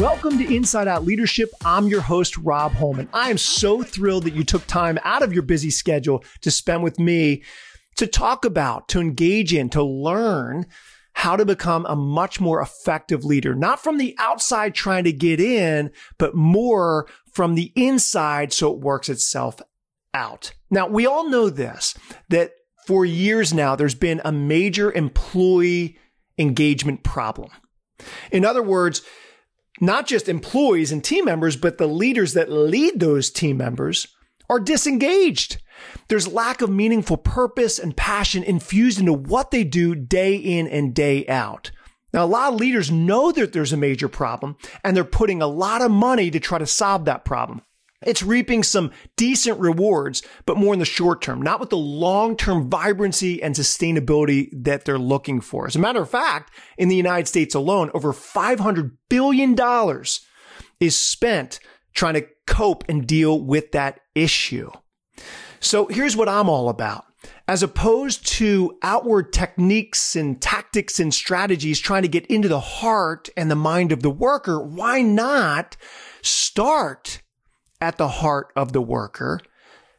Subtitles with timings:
[0.00, 1.50] Welcome to Inside Out Leadership.
[1.62, 3.10] I'm your host, Rob Holman.
[3.12, 6.82] I am so thrilled that you took time out of your busy schedule to spend
[6.82, 7.42] with me
[7.96, 10.64] to talk about, to engage in, to learn
[11.12, 15.38] how to become a much more effective leader, not from the outside trying to get
[15.38, 19.60] in, but more from the inside so it works itself
[20.14, 20.54] out.
[20.70, 21.94] Now, we all know this,
[22.30, 22.52] that
[22.86, 25.98] for years now, there's been a major employee
[26.38, 27.50] engagement problem.
[28.32, 29.02] In other words,
[29.80, 34.08] not just employees and team members, but the leaders that lead those team members
[34.48, 35.62] are disengaged.
[36.08, 40.94] There's lack of meaningful purpose and passion infused into what they do day in and
[40.94, 41.70] day out.
[42.12, 45.46] Now, a lot of leaders know that there's a major problem and they're putting a
[45.46, 47.62] lot of money to try to solve that problem.
[48.02, 52.34] It's reaping some decent rewards, but more in the short term, not with the long
[52.34, 55.66] term vibrancy and sustainability that they're looking for.
[55.66, 59.54] As a matter of fact, in the United States alone, over $500 billion
[60.80, 61.60] is spent
[61.92, 64.70] trying to cope and deal with that issue.
[65.60, 67.04] So here's what I'm all about.
[67.46, 73.28] As opposed to outward techniques and tactics and strategies trying to get into the heart
[73.36, 75.76] and the mind of the worker, why not
[76.22, 77.20] start
[77.80, 79.40] at the heart of the worker.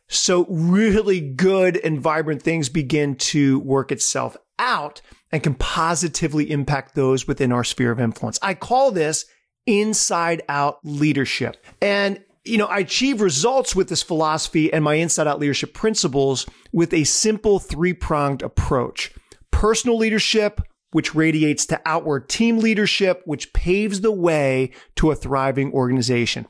[0.07, 5.01] So really good and vibrant things begin to work itself out
[5.31, 8.37] and can positively impact those within our sphere of influence.
[8.41, 9.25] I call this
[9.65, 11.65] inside out leadership.
[11.81, 16.47] And you know, I achieve results with this philosophy and my inside out leadership principles
[16.73, 19.13] with a simple three pronged approach.
[19.51, 20.59] Personal leadership,
[20.91, 26.47] which radiates to outward team leadership, which paves the way to a thriving organization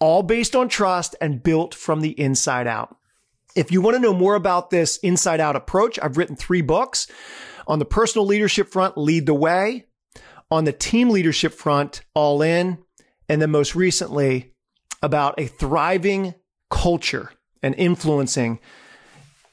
[0.00, 2.96] all based on trust and built from the inside out.
[3.54, 7.06] If you want to know more about this inside out approach, I've written three books
[7.66, 9.86] on the personal leadership front, lead the way,
[10.50, 12.78] on the team leadership front, all in,
[13.28, 14.52] and then most recently
[15.02, 16.34] about a thriving
[16.70, 17.32] culture
[17.62, 18.60] and influencing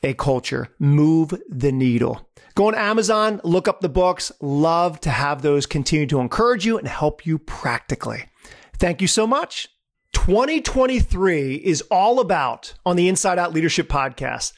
[0.04, 2.30] a culture, move the needle.
[2.56, 4.32] Go on Amazon, look up the books.
[4.42, 8.26] Love to have those continue to encourage you and help you practically.
[8.78, 9.70] Thank you so much.
[10.26, 14.54] 2023 is all about on the Inside Out Leadership Podcast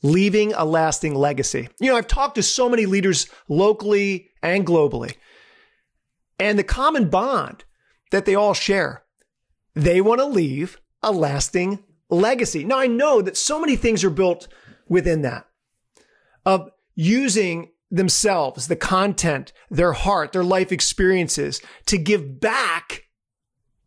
[0.00, 1.68] leaving a lasting legacy.
[1.80, 5.16] You know, I've talked to so many leaders locally and globally,
[6.38, 7.64] and the common bond
[8.12, 9.02] that they all share,
[9.74, 12.62] they want to leave a lasting legacy.
[12.62, 14.46] Now, I know that so many things are built
[14.88, 15.48] within that
[16.46, 23.07] of using themselves, the content, their heart, their life experiences to give back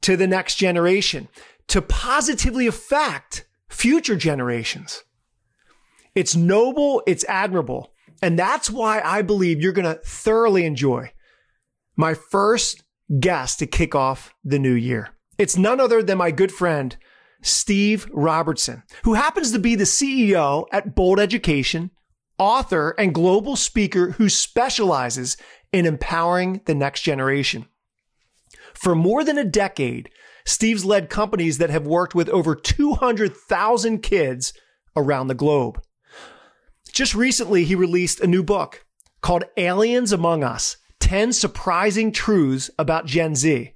[0.01, 1.27] to the next generation
[1.67, 5.03] to positively affect future generations.
[6.15, 7.03] It's noble.
[7.07, 7.93] It's admirable.
[8.21, 11.11] And that's why I believe you're going to thoroughly enjoy
[11.95, 12.83] my first
[13.19, 15.09] guest to kick off the new year.
[15.37, 16.95] It's none other than my good friend,
[17.41, 21.91] Steve Robertson, who happens to be the CEO at Bold Education,
[22.37, 25.37] author and global speaker who specializes
[25.71, 27.65] in empowering the next generation.
[28.73, 30.09] For more than a decade,
[30.45, 34.53] Steve's led companies that have worked with over 200,000 kids
[34.95, 35.81] around the globe.
[36.91, 38.85] Just recently, he released a new book
[39.21, 43.73] called Aliens Among Us 10 Surprising Truths About Gen Z.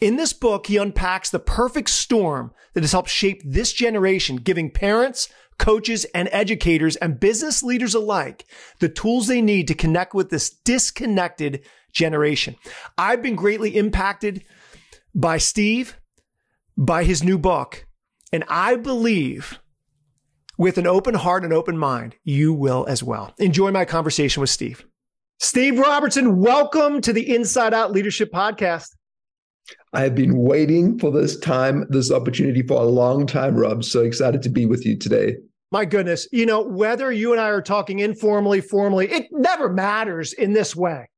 [0.00, 4.70] In this book, he unpacks the perfect storm that has helped shape this generation, giving
[4.70, 5.28] parents,
[5.58, 8.44] coaches, and educators and business leaders alike
[8.80, 12.56] the tools they need to connect with this disconnected generation.
[12.98, 14.44] I've been greatly impacted
[15.14, 15.98] by Steve,
[16.76, 17.86] by his new book,
[18.32, 19.58] and I believe
[20.58, 23.32] with an open heart and open mind, you will as well.
[23.38, 24.84] Enjoy my conversation with Steve.
[25.40, 28.88] Steve Robertson, welcome to the Inside Out Leadership Podcast.
[29.92, 33.82] I have been waiting for this time, this opportunity for a long time, Rob.
[33.84, 35.36] So excited to be with you today.
[35.72, 36.28] My goodness.
[36.30, 40.76] You know, whether you and I are talking informally, formally, it never matters in this
[40.76, 41.08] way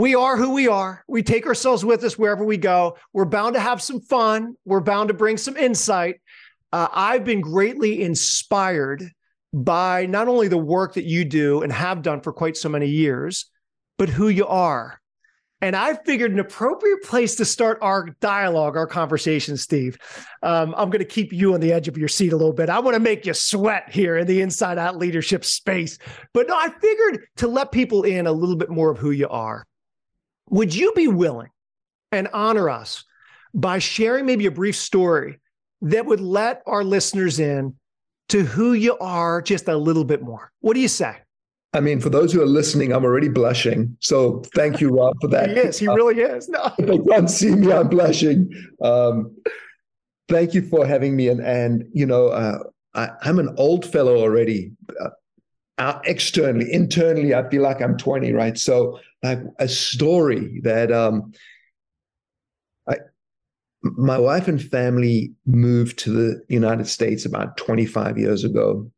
[0.00, 1.04] we are who we are.
[1.08, 2.96] We take ourselves with us wherever we go.
[3.12, 4.56] We're bound to have some fun.
[4.64, 6.22] We're bound to bring some insight.
[6.72, 9.04] Uh, I've been greatly inspired
[9.52, 12.86] by not only the work that you do and have done for quite so many
[12.86, 13.50] years,
[13.98, 14.98] but who you are.
[15.60, 19.98] And I figured an appropriate place to start our dialogue, our conversation, Steve.
[20.42, 22.70] Um, I'm going to keep you on the edge of your seat a little bit.
[22.70, 25.98] I want to make you sweat here in the inside out leadership space.
[26.32, 29.28] But no, I figured to let people in a little bit more of who you
[29.28, 29.66] are.
[30.50, 31.50] Would you be willing
[32.12, 33.04] and honor us
[33.54, 35.38] by sharing maybe a brief story
[35.82, 37.74] that would let our listeners in
[38.28, 40.52] to who you are just a little bit more?
[40.60, 41.16] What do you say?
[41.72, 43.96] I mean, for those who are listening, I'm already blushing.
[44.00, 45.50] So thank you, Rob, for that.
[45.54, 45.78] he is.
[45.78, 46.48] He really is.
[46.48, 46.72] No.
[46.78, 48.50] If they can't see me, I'm blushing.
[48.82, 49.36] Um,
[50.28, 51.28] thank you for having me.
[51.28, 52.58] And, and you know, uh,
[52.94, 54.72] I, am an old fellow already.
[55.00, 55.10] Uh,
[55.78, 58.58] uh, externally, internally, I feel like I'm 20, right?
[58.58, 61.32] So, like a story that um,
[62.88, 62.96] I,
[63.82, 68.90] my wife and family moved to the United States about 25 years ago.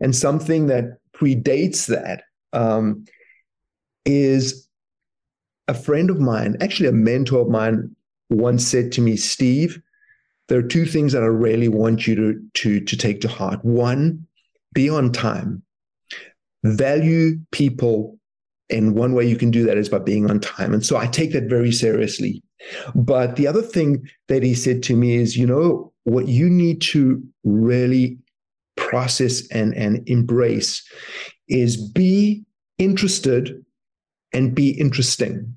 [0.00, 3.04] And something that predates that um,
[4.04, 4.68] is
[5.68, 7.94] a friend of mine, actually a mentor of mine,
[8.30, 9.80] once said to me, Steve,
[10.48, 13.64] there are two things that I really want you to, to, to take to heart.
[13.64, 14.26] One,
[14.72, 15.62] be on time.
[16.64, 18.17] Value people.
[18.70, 20.74] And one way you can do that is by being on time.
[20.74, 22.42] And so I take that very seriously.
[22.94, 26.82] But the other thing that he said to me is, you know, what you need
[26.82, 28.18] to really
[28.76, 30.86] process and, and embrace
[31.48, 32.44] is be
[32.78, 33.64] interested
[34.32, 35.56] and be interesting.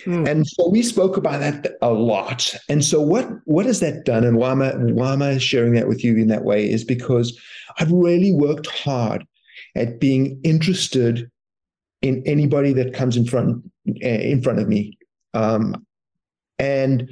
[0.00, 0.28] Mm.
[0.28, 2.54] And so we spoke about that a lot.
[2.68, 5.72] And so what what has that done and why am I why am I sharing
[5.72, 7.38] that with you in that way is because
[7.78, 9.26] I've really worked hard
[9.74, 11.30] at being interested
[12.02, 13.64] in anybody that comes in front
[14.02, 14.98] eh, in front of me.
[15.34, 15.86] Um,
[16.58, 17.10] and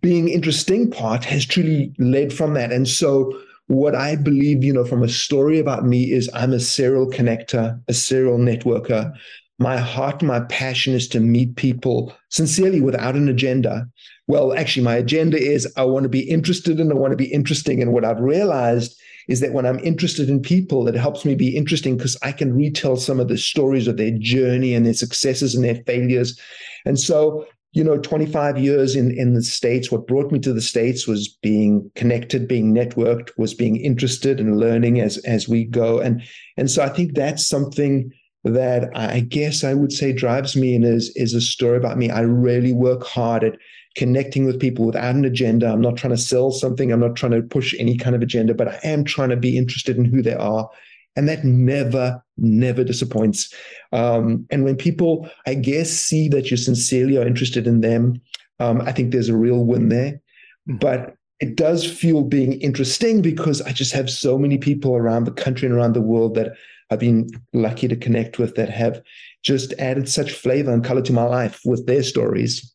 [0.00, 2.72] being interesting part has truly led from that.
[2.72, 3.38] And so
[3.68, 7.80] what I believe, you know, from a story about me is I'm a serial connector,
[7.88, 9.12] a serial networker.
[9.58, 13.88] My heart, my passion is to meet people sincerely without an agenda.
[14.28, 17.32] Well, actually, my agenda is I want to be interested and I want to be
[17.32, 17.80] interesting.
[17.80, 21.56] And what I've realized is that when I'm interested in people, it helps me be
[21.56, 25.54] interesting because I can retell some of the stories of their journey and their successes
[25.54, 26.38] and their failures.
[26.84, 30.62] And so you know 25 years in in the states what brought me to the
[30.62, 35.98] states was being connected being networked was being interested and learning as as we go
[35.98, 36.22] and
[36.56, 38.10] and so i think that's something
[38.44, 42.08] that i guess i would say drives me and is is a story about me
[42.08, 43.58] i really work hard at
[43.96, 47.32] connecting with people without an agenda i'm not trying to sell something i'm not trying
[47.32, 50.22] to push any kind of agenda but i am trying to be interested in who
[50.22, 50.68] they are
[51.16, 53.52] and that never, never disappoints.
[53.92, 58.20] Um, and when people, I guess, see that you sincerely are interested in them,
[58.60, 60.20] um, I think there's a real win there.
[60.68, 60.76] Mm-hmm.
[60.76, 65.32] But it does feel being interesting because I just have so many people around the
[65.32, 66.52] country and around the world that
[66.90, 69.02] I've been lucky to connect with that have
[69.42, 72.72] just added such flavor and color to my life with their stories.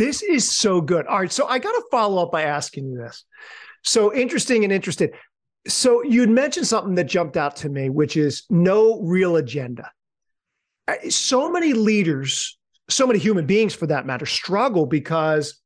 [0.00, 1.06] This is so good.
[1.06, 1.30] All right.
[1.30, 3.22] So I got to follow up by asking you this.
[3.84, 5.12] So interesting and interested.
[5.68, 9.90] So you'd mentioned something that jumped out to me, which is no real agenda.
[11.10, 12.58] So many leaders,
[12.88, 15.60] so many human beings for that matter, struggle because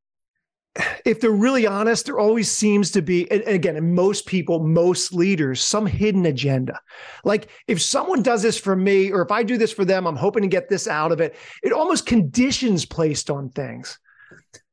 [1.05, 5.13] if they're really honest, there always seems to be, and again, in most people, most
[5.13, 6.77] leaders, some hidden agenda.
[7.23, 10.17] Like if someone does this for me, or if I do this for them, I'm
[10.17, 11.37] hoping to get this out of it.
[11.63, 13.97] It almost conditions placed on things.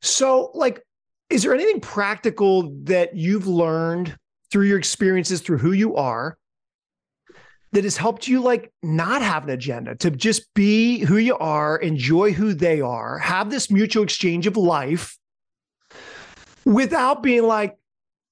[0.01, 0.83] So, like,
[1.31, 4.17] is there anything practical that you've learned
[4.51, 6.37] through your experiences, through who you are,
[7.73, 11.79] that has helped you like not have an agenda, to just be who you are,
[11.79, 15.17] enjoy who they are, have this mutual exchange of life
[16.65, 17.77] without being like,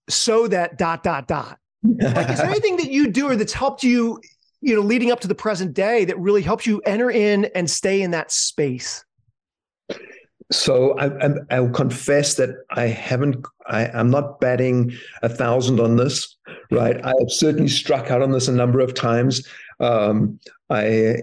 [0.09, 1.59] so that dot, dot, dot.
[1.83, 4.21] like, is there anything that you do or that's helped you,
[4.61, 7.71] you know, leading up to the present day that really helps you enter in and
[7.71, 9.05] stay in that space?
[10.53, 13.47] So I, will confess that I haven't.
[13.69, 14.93] I, am not batting
[15.23, 16.37] a thousand on this,
[16.73, 16.97] right?
[17.05, 19.47] I have certainly struck out on this a number of times.
[19.79, 21.23] Um, I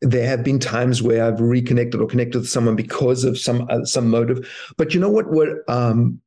[0.00, 3.84] there have been times where I've reconnected or connected with someone because of some uh,
[3.84, 4.48] some motive.
[4.76, 5.30] But you know what?
[5.30, 6.20] What um,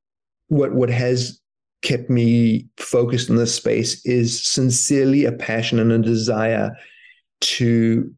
[0.47, 1.41] what what has
[1.81, 6.71] kept me focused in this space is sincerely a passion and a desire
[7.39, 8.13] to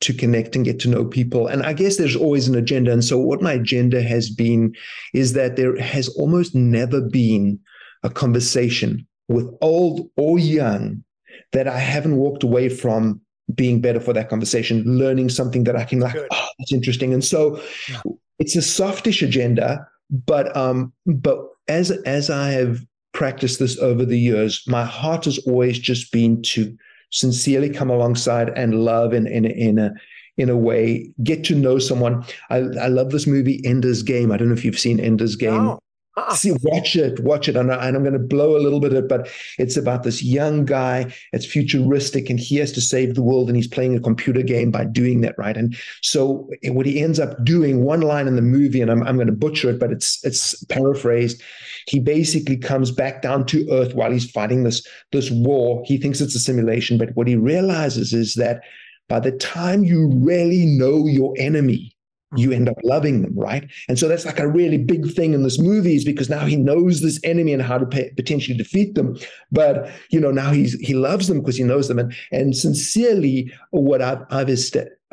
[0.00, 1.46] to connect and get to know people.
[1.46, 2.92] And I guess there's always an agenda.
[2.92, 4.74] And so, what my agenda has been
[5.14, 7.58] is that there has almost never been
[8.02, 11.04] a conversation with old or young
[11.52, 13.20] that I haven't walked away from
[13.54, 16.28] being better for that conversation, learning something that I can like, Good.
[16.30, 17.12] oh, that's interesting.
[17.12, 18.00] And so, yeah.
[18.38, 22.80] it's a softish agenda, but um, but as as I have
[23.12, 26.76] practiced this over the years, my heart has always just been to
[27.10, 29.92] sincerely come alongside and love in in in a
[30.36, 32.24] in a way get to know someone.
[32.48, 34.32] I, I love this movie Ender's Game.
[34.32, 35.64] I don't know if you've seen Ender's Game.
[35.64, 35.80] No.
[36.34, 37.56] See, watch it, watch it.
[37.56, 40.22] And, I, I'm going to blow a little bit of it, but it's about this
[40.22, 41.12] young guy.
[41.32, 44.70] It's futuristic, and he has to save the world, and he's playing a computer game
[44.70, 45.56] by doing that, right?
[45.56, 49.16] And so, what he ends up doing, one line in the movie, and I'm, I'm
[49.16, 51.42] going to butcher it, but it's it's paraphrased.
[51.86, 55.82] He basically comes back down to Earth while he's fighting this this war.
[55.86, 58.62] He thinks it's a simulation, but what he realizes is that
[59.08, 61.96] by the time you really know your enemy,
[62.36, 63.68] you end up loving them, right?
[63.88, 66.56] And so that's like a really big thing in this movie is because now he
[66.56, 69.18] knows this enemy and how to pay, potentially defeat them.
[69.50, 71.98] But you know now he's he loves them because he knows them.
[71.98, 74.48] And and sincerely, what I've I've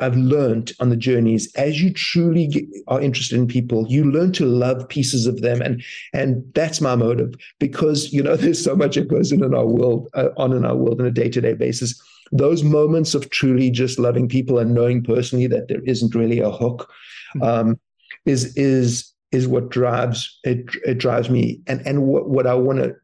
[0.00, 4.10] I've learned on the journey is as you truly get, are interested in people, you
[4.10, 5.82] learn to love pieces of them, and
[6.12, 9.66] and that's my motive because you know there's so much that goes in in our
[9.66, 12.00] world uh, on in our world on a day to day basis.
[12.32, 16.50] Those moments of truly just loving people and knowing personally that there isn't really a
[16.50, 16.90] hook
[17.32, 17.42] hmm.
[17.42, 17.80] um,
[18.26, 20.64] is is is what drives it.
[20.86, 22.94] It drives me, and and what what I want to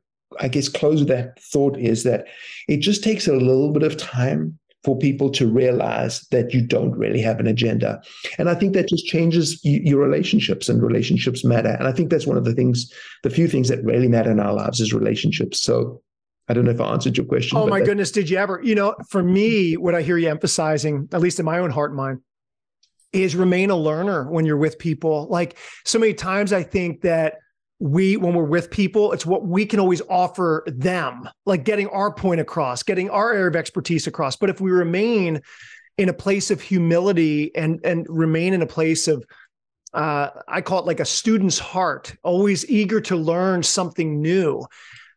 [0.40, 2.26] I guess close with that thought is that
[2.68, 6.92] it just takes a little bit of time for people to realize that you don't
[6.92, 8.02] really have an agenda.
[8.38, 11.70] And I think that just changes your relationships and relationships matter.
[11.70, 14.40] And I think that's one of the things, the few things that really matter in
[14.40, 15.58] our lives is relationships.
[15.58, 16.02] So
[16.48, 17.58] I don't know if I answered your question.
[17.58, 18.10] Oh my that- goodness.
[18.10, 21.44] Did you ever, you know, for me, what I hear you emphasizing, at least in
[21.44, 22.20] my own heart and mind,
[23.12, 25.28] is remain a learner when you're with people.
[25.28, 27.36] Like so many times I think that
[27.80, 32.10] we when we're with people it's what we can always offer them like getting our
[32.14, 35.42] point across getting our area of expertise across but if we remain
[35.98, 39.24] in a place of humility and and remain in a place of
[39.92, 44.66] uh, I call it like a student's heart, always eager to learn something new,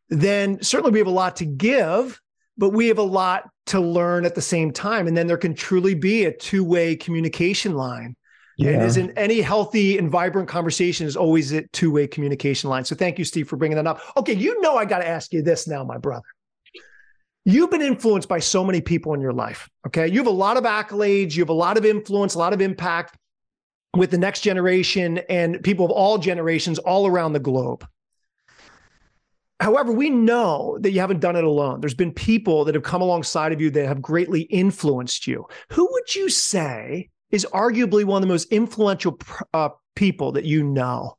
[0.10, 2.20] then certainly we have a lot to give,
[2.58, 5.08] but we have a lot to learn at the same time.
[5.08, 8.16] And then there can truly be a two way communication line
[8.58, 8.72] yeah.
[8.72, 12.84] And isn't any healthy and vibrant conversation is always a two-way communication line.
[12.86, 14.02] So thank you, Steve, for bringing that up.
[14.18, 16.26] Okay, you know I got to ask you this now, my brother.
[17.46, 19.70] You've been influenced by so many people in your life.
[19.86, 20.08] Okay.
[20.08, 22.60] You have a lot of accolades, you have a lot of influence, a lot of
[22.60, 23.16] impact
[23.96, 27.88] with the next generation and people of all generations all around the globe.
[29.60, 31.82] However, we know that you haven't done it alone.
[31.82, 35.48] There's been people that have come alongside of you that have greatly influenced you.
[35.72, 39.20] Who would you say is arguably one of the most influential
[39.54, 41.18] uh, people that you know.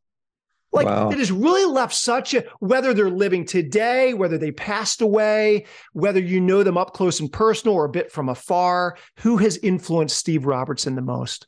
[0.71, 1.11] Like wow.
[1.11, 6.21] it has really left such a whether they're living today, whether they passed away, whether
[6.21, 8.99] you know them up close and personal or a bit from afar.
[9.21, 11.47] Who has influenced Steve Robertson the most?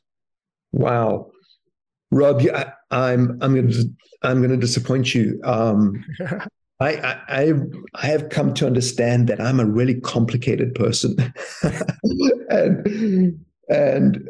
[0.71, 1.29] Wow,
[2.09, 3.89] Rob, I, I'm I'm going to
[4.23, 5.39] I'm going to disappoint you.
[5.43, 6.03] Um,
[6.81, 7.53] I, I
[7.95, 11.15] I have come to understand that I'm a really complicated person,
[12.49, 14.27] and and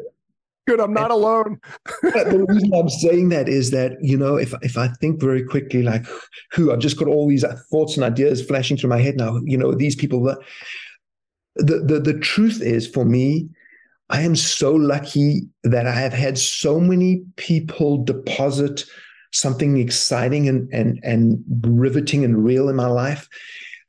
[0.68, 1.60] Good, I'm not alone.
[2.02, 5.82] the reason I'm saying that is that you know, if if I think very quickly,
[5.82, 6.06] like,
[6.52, 9.40] who I've just got all these thoughts and ideas flashing through my head now.
[9.44, 10.22] You know, these people.
[11.56, 13.48] The the the truth is, for me,
[14.08, 18.84] I am so lucky that I have had so many people deposit
[19.32, 23.28] something exciting and and and riveting and real in my life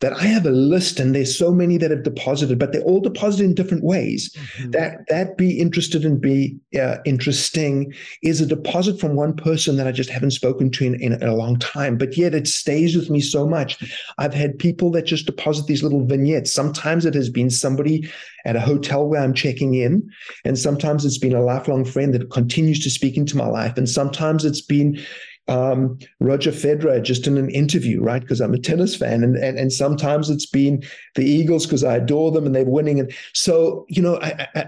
[0.04, 3.00] that I have a list and there's so many that have deposited, but they're all
[3.00, 4.36] deposited in different ways.
[4.36, 4.72] Mm-hmm.
[4.72, 9.88] That that be interested and be uh, interesting is a deposit from one person that
[9.88, 13.10] I just haven't spoken to in, in, a long time, but yet it stays with
[13.10, 13.82] me so much.
[14.18, 16.54] I've had people that just deposit these little vignettes.
[16.54, 18.10] Sometimes it has been somebody
[18.44, 20.06] at a hotel where I'm checking in,
[20.44, 23.88] and sometimes it's been a lifelong friend that continues to speak into my life, and
[23.88, 25.00] sometimes it's been
[25.48, 28.22] um, Roger Federer just in an interview, right?
[28.22, 30.84] Because I'm a tennis fan, and, and and sometimes it's been
[31.16, 34.66] the Eagles because I adore them and they're winning, and so you know I, I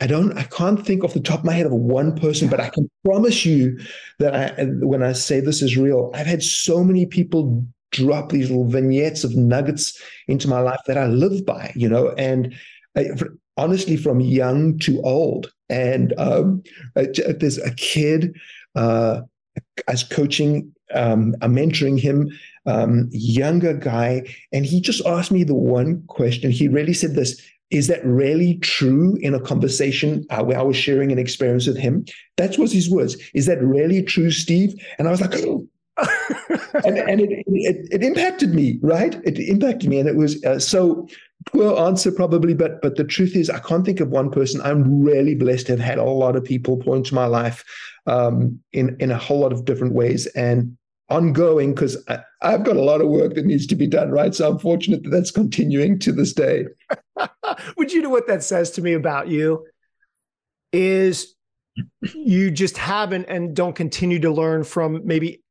[0.00, 2.60] I don't, I can't think off the top of my head of one person, but
[2.60, 3.78] I can promise you
[4.18, 8.50] that I, when I say this is real, I've had so many people drop these
[8.50, 9.98] little vignettes of nuggets
[10.28, 12.54] into my life that I live by, you know, and
[12.94, 13.08] I,
[13.56, 15.50] honestly, from young to old.
[15.70, 16.62] And um,
[16.94, 18.36] there's a kid
[18.74, 19.22] uh,
[19.88, 22.30] as coaching, um, I'm mentoring him,
[22.66, 26.50] um, younger guy, and he just asked me the one question.
[26.50, 27.40] He really said this:
[27.70, 31.78] "Is that really true?" In a conversation uh, where I was sharing an experience with
[31.78, 32.04] him,
[32.36, 33.16] that was his words.
[33.34, 34.74] Is that really true, Steve?
[34.98, 35.34] And I was like.
[35.44, 35.66] Oh.
[36.84, 39.14] and, and it, it, it impacted me, right?
[39.22, 41.06] It impacted me, and it was uh, so
[41.46, 44.60] poor answer probably, but but the truth is, I can't think of one person.
[44.62, 47.64] I'm really blessed to have had a lot of people pour into my life
[48.06, 50.76] um, in in a whole lot of different ways and
[51.10, 52.02] ongoing because
[52.40, 54.34] I've got a lot of work that needs to be done, right?
[54.34, 56.66] So I'm fortunate that that's continuing to this day.
[57.76, 59.66] Would you know what that says to me about you?
[60.72, 61.34] Is
[62.14, 65.42] you just haven't and don't continue to learn from maybe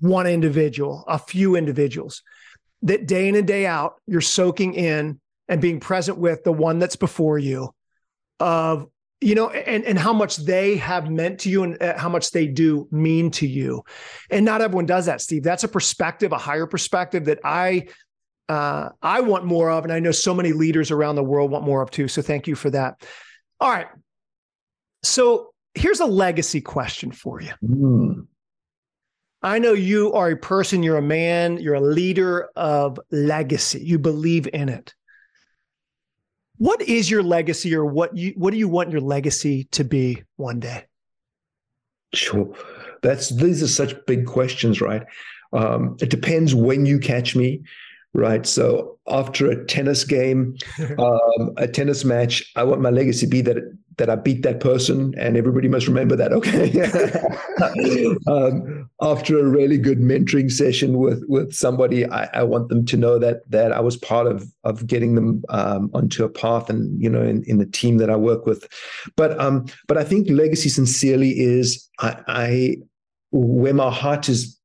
[0.00, 2.22] one individual, a few individuals
[2.82, 6.78] that day in and day out, you're soaking in and being present with the one
[6.78, 7.74] that's before you
[8.40, 8.86] of
[9.20, 12.32] you know and and how much they have meant to you and uh, how much
[12.32, 13.82] they do mean to you
[14.30, 17.86] and not everyone does that steve that's a perspective a higher perspective that i
[18.48, 21.64] uh, I want more of, and I know so many leaders around the world want
[21.64, 22.08] more of too.
[22.08, 23.02] So thank you for that.
[23.60, 23.88] All right.
[25.02, 27.52] So here's a legacy question for you.
[27.64, 28.26] Mm.
[29.42, 33.80] I know you are a person, you're a man, you're a leader of legacy.
[33.84, 34.94] You believe in it.
[36.58, 40.22] What is your legacy or what you what do you want your legacy to be
[40.36, 40.84] one day?
[42.14, 42.54] Sure.
[43.02, 45.04] That's these are such big questions, right?
[45.52, 47.62] Um, it depends when you catch me
[48.16, 48.46] right?
[48.46, 50.56] So after a tennis game,
[50.98, 53.56] um, a tennis match, I want my legacy be that
[53.98, 56.32] that I beat that person, and everybody must remember that.
[56.32, 56.70] Okay.
[58.26, 62.96] um, after a really good mentoring session with with somebody, I, I, want them to
[62.96, 67.00] know that that I was part of of getting them um, onto a path, and
[67.02, 68.68] you know, in, in the team that I work with.
[69.16, 72.76] But um, but I think legacy sincerely is I, I
[73.30, 74.58] where my heart is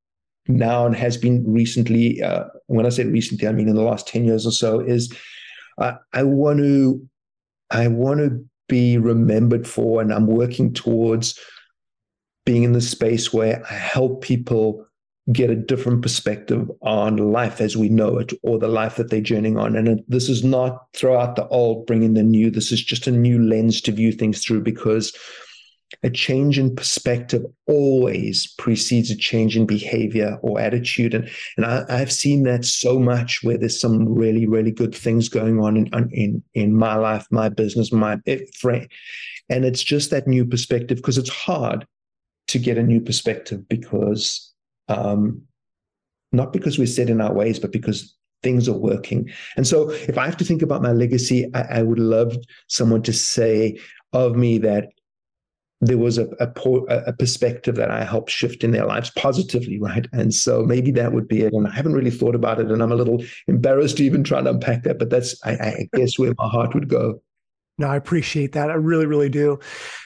[0.48, 4.08] now and has been recently, uh, when I say recently, I mean in the last
[4.08, 5.14] 10 years or so, is
[5.78, 7.08] uh, I want to
[7.70, 11.38] I want to be remembered for, and I'm working towards
[12.46, 14.88] being in the space where I help people
[15.34, 19.20] get a different perspective on life as we know it or the life that they're
[19.20, 19.76] journeying on.
[19.76, 22.50] And this is not throw out the old, bring in the new.
[22.50, 25.14] This is just a new lens to view things through because
[26.04, 31.14] a change in perspective always precedes a change in behavior or attitude.
[31.14, 35.30] And, and I, have seen that so much where there's some really, really good things
[35.30, 38.88] going on in, in, in my life, my business, my eh, friend.
[39.50, 41.86] And it's just that new perspective because it's hard
[42.48, 44.52] to get a new perspective because
[44.88, 45.44] um,
[46.32, 49.30] not because we're set in our ways, but because things are working.
[49.56, 52.36] And so if I have to think about my legacy, I, I would love
[52.68, 53.80] someone to say
[54.14, 54.90] of me that
[55.82, 56.48] there was a, a,
[57.08, 60.08] a, perspective that I helped shift in their lives positively, right?
[60.14, 61.54] And so maybe that would be it.
[61.54, 64.42] And I haven't really thought about it, and I'm a little embarrassed to even try
[64.42, 65.00] to unpack that.
[65.00, 67.22] But that's, I, I guess, where my heart would go.
[67.80, 68.70] No, I appreciate that.
[68.70, 69.60] I really, really do.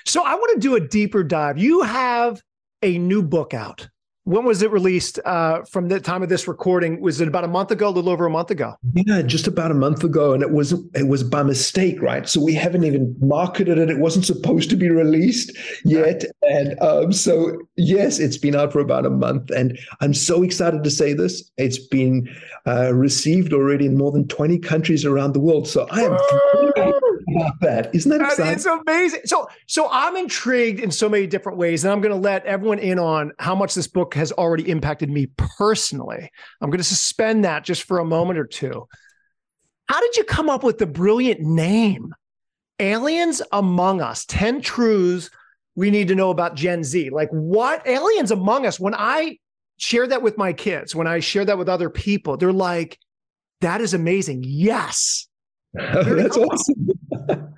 [0.06, 1.58] So I want to do a deeper dive.
[1.58, 2.42] You have
[2.82, 3.90] a new book out
[4.26, 7.00] when was it released uh, from the time of this recording?
[7.00, 8.76] Was it about a month ago a little over a month ago?
[8.94, 12.28] Yeah just about a month ago and it was it was by mistake right?
[12.28, 13.90] So we haven't even marketed it.
[13.90, 18.80] It wasn't supposed to be released yet and um, so yes it's been out for
[18.80, 21.52] about a month and i'm so excited to say this.
[21.58, 22.28] It's been
[22.66, 26.18] uh, received already in more than 20 countries around the world so i am
[27.36, 31.58] about that isn't that exciting it's amazing so so i'm intrigued in so many different
[31.58, 34.70] ways and i'm going to let everyone in on how much this book has already
[34.70, 36.30] impacted me personally.
[36.62, 38.88] I'm going to suspend that just for a moment or two.
[39.88, 42.14] How did you come up with the brilliant name?
[42.80, 45.30] Aliens Among Us 10 Truths
[45.76, 47.10] We Need to Know About Gen Z.
[47.12, 47.86] Like, what?
[47.88, 48.80] Aliens Among Us.
[48.80, 49.38] When I
[49.78, 52.98] share that with my kids, when I share that with other people, they're like,
[53.62, 54.44] that is amazing.
[54.46, 55.28] Yes.
[55.74, 56.90] That's awesome.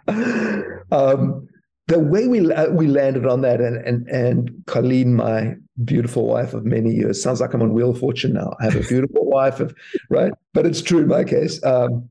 [0.08, 1.48] Um,
[1.88, 6.54] the way we uh, we landed on that, and and and Colleen, my beautiful wife
[6.54, 8.56] of many years, sounds like I'm on Wheel of Fortune now.
[8.60, 9.74] I have a beautiful wife, of
[10.10, 11.64] right, but it's true in my case.
[11.64, 12.10] Um,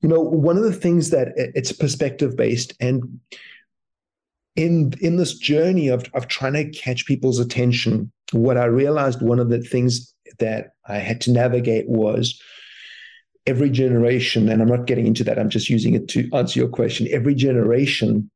[0.00, 3.20] you know, one of the things that it's perspective based, and
[4.56, 9.38] in in this journey of of trying to catch people's attention, what I realized one
[9.38, 12.40] of the things that I had to navigate was
[13.46, 15.38] every generation, and I'm not getting into that.
[15.38, 17.08] I'm just using it to answer your question.
[17.10, 18.30] Every generation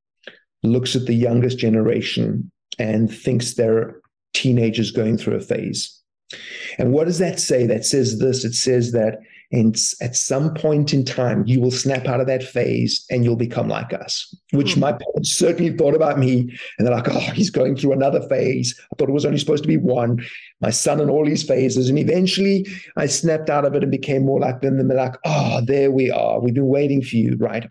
[0.62, 4.00] looks at the youngest generation and thinks they're
[4.34, 5.94] teenagers going through a phase.
[6.78, 7.66] And what does that say?
[7.66, 9.18] That says this it says that
[9.50, 13.36] in, at some point in time, you will snap out of that phase and you'll
[13.36, 14.80] become like us, which mm-hmm.
[14.80, 16.40] my parents certainly thought about me.
[16.78, 18.78] And they're like, oh, he's going through another phase.
[18.92, 20.22] I thought it was only supposed to be one.
[20.60, 21.88] My son and all these phases.
[21.88, 24.78] And eventually I snapped out of it and became more like them.
[24.78, 26.40] And they're like, oh, there we are.
[26.40, 27.70] We've been waiting for you, right?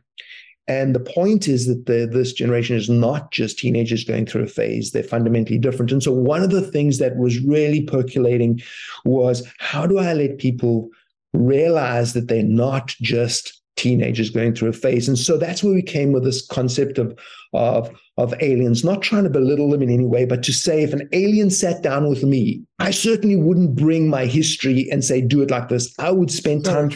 [0.67, 4.47] And the point is that the, this generation is not just teenagers going through a
[4.47, 5.93] phase, they're fundamentally different.
[5.93, 8.59] And so, one of the things that was really percolating
[9.05, 10.89] was how do I let people
[11.33, 15.07] realize that they're not just teenagers going through a phase?
[15.07, 17.17] And so, that's where we came with this concept of,
[17.53, 20.93] of, of aliens, not trying to belittle them in any way, but to say if
[20.93, 25.41] an alien sat down with me, I certainly wouldn't bring my history and say, do
[25.41, 25.93] it like this.
[25.99, 26.89] I would spend time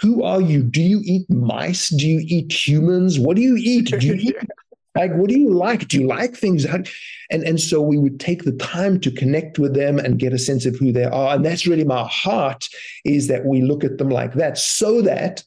[0.00, 0.62] who are you?
[0.62, 1.88] Do you eat mice?
[1.88, 3.18] Do you eat humans?
[3.18, 3.86] What do you eat?
[3.86, 4.36] Do you eat
[4.94, 5.88] like what do you like?
[5.88, 6.64] Do you like things?
[6.64, 6.88] And
[7.30, 10.66] and so we would take the time to connect with them and get a sense
[10.66, 11.34] of who they are.
[11.34, 12.68] And that's really my heart
[13.04, 15.42] is that we look at them like that so that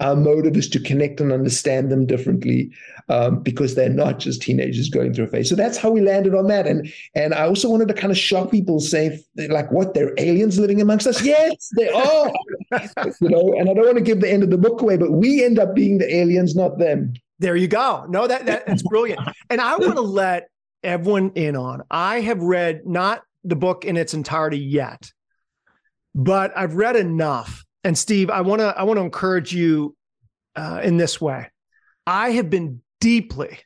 [0.00, 2.72] Our motive is to connect and understand them differently
[3.08, 5.48] um, because they're not just teenagers going through a phase.
[5.48, 6.66] So that's how we landed on that.
[6.66, 9.94] And and I also wanted to kind of shock people, say like, what?
[9.94, 11.22] They're aliens living amongst us?
[11.22, 12.32] Yes, they are.
[13.20, 15.12] you know, and I don't want to give the end of the book away, but
[15.12, 17.14] we end up being the aliens, not them.
[17.40, 18.04] There you go.
[18.06, 19.20] No, that, that that's brilliant.
[19.50, 20.48] And I want to let
[20.84, 21.82] everyone in on.
[21.90, 25.10] I have read not the book in its entirety yet,
[26.14, 27.64] but I've read enough.
[27.82, 29.96] And Steve, I want to I want to encourage you
[30.54, 31.50] uh, in this way.
[32.06, 33.58] I have been deeply,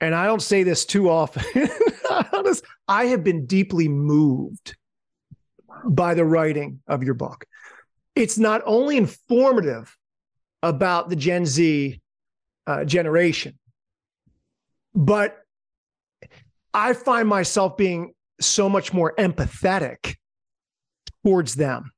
[0.00, 1.44] and I don't say this too often.
[2.88, 4.76] I have been deeply moved
[5.86, 7.46] by the writing of your book.
[8.14, 9.96] It's not only informative
[10.62, 12.00] about the Gen Z
[12.66, 13.58] uh, generation,
[14.94, 15.36] but
[16.72, 20.16] I find myself being so much more empathetic
[21.24, 21.92] towards them.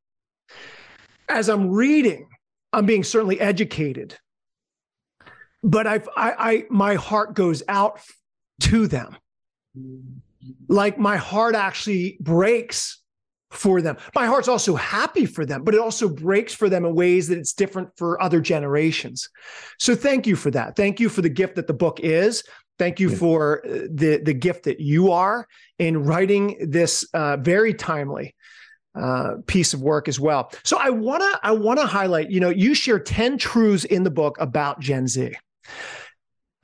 [1.28, 2.28] As I'm reading,
[2.72, 4.16] I'm being certainly educated,
[5.62, 8.00] but I've, I, I, my heart goes out
[8.60, 9.16] to them.
[10.68, 13.02] Like my heart actually breaks
[13.50, 13.96] for them.
[14.14, 17.38] My heart's also happy for them, but it also breaks for them in ways that
[17.38, 19.28] it's different for other generations.
[19.78, 20.76] So thank you for that.
[20.76, 22.42] Thank you for the gift that the book is.
[22.78, 23.16] Thank you yeah.
[23.16, 25.46] for uh, the the gift that you are
[25.78, 28.34] in writing this uh, very timely
[28.94, 30.52] uh, piece of work as well.
[30.62, 32.30] So I wanna I wanna highlight.
[32.30, 35.34] You know, you share ten truths in the book about Gen Z.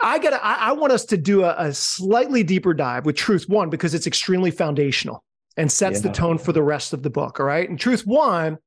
[0.01, 3.49] I got I, I want us to do a, a, slightly deeper dive with truth
[3.49, 5.23] one because it's extremely foundational
[5.57, 6.09] and sets yeah.
[6.09, 7.41] the tone for the rest of the book.
[7.41, 8.59] All right, and truth one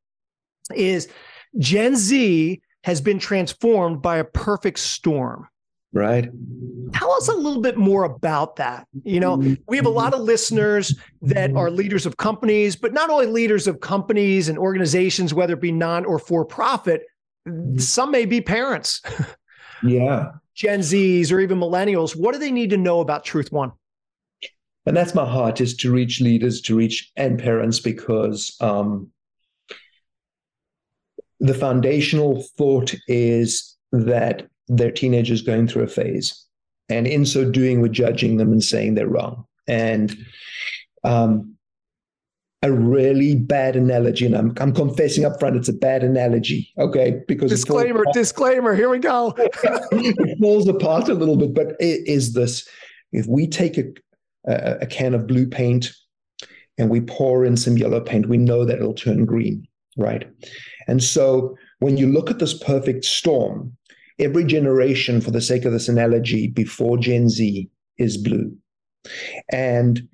[0.74, 1.08] is
[1.58, 5.48] Gen Z has been transformed by a perfect storm.
[5.94, 6.30] Right.
[6.94, 8.86] Tell us a little bit more about that.
[9.06, 13.10] You know, we have a lot of listeners that are leaders of companies, but not
[13.10, 17.04] only leaders of companies and organizations, whether it be non or for profit,
[17.78, 19.02] some may be parents.
[19.84, 20.32] Yeah.
[20.56, 22.16] Gen Zs or even millennials.
[22.16, 23.74] What do they need to know about Truth One?
[24.86, 29.10] And that's my heart is to reach leaders, to reach and parents, because um,
[31.40, 36.46] the foundational thought is that they're teenagers going through a phase.
[36.90, 39.46] And in so doing, we're judging them and saying they're wrong.
[39.68, 40.16] And
[41.04, 41.56] um,
[42.66, 46.72] a really bad analogy, and I'm, I'm confessing up front, it's a bad analogy.
[46.78, 48.76] Okay, because disclaimer, disclaimer.
[48.76, 49.34] Here we go.
[49.38, 52.68] it falls apart a little bit, but it is this:
[53.12, 53.84] if we take a,
[54.48, 55.92] a, a can of blue paint
[56.78, 59.66] and we pour in some yellow paint, we know that it'll turn green,
[59.98, 60.28] right?
[60.88, 63.76] And so when you look at this perfect storm,
[64.20, 68.56] every generation, for the sake of this analogy, before Gen Z is blue.
[69.52, 70.08] And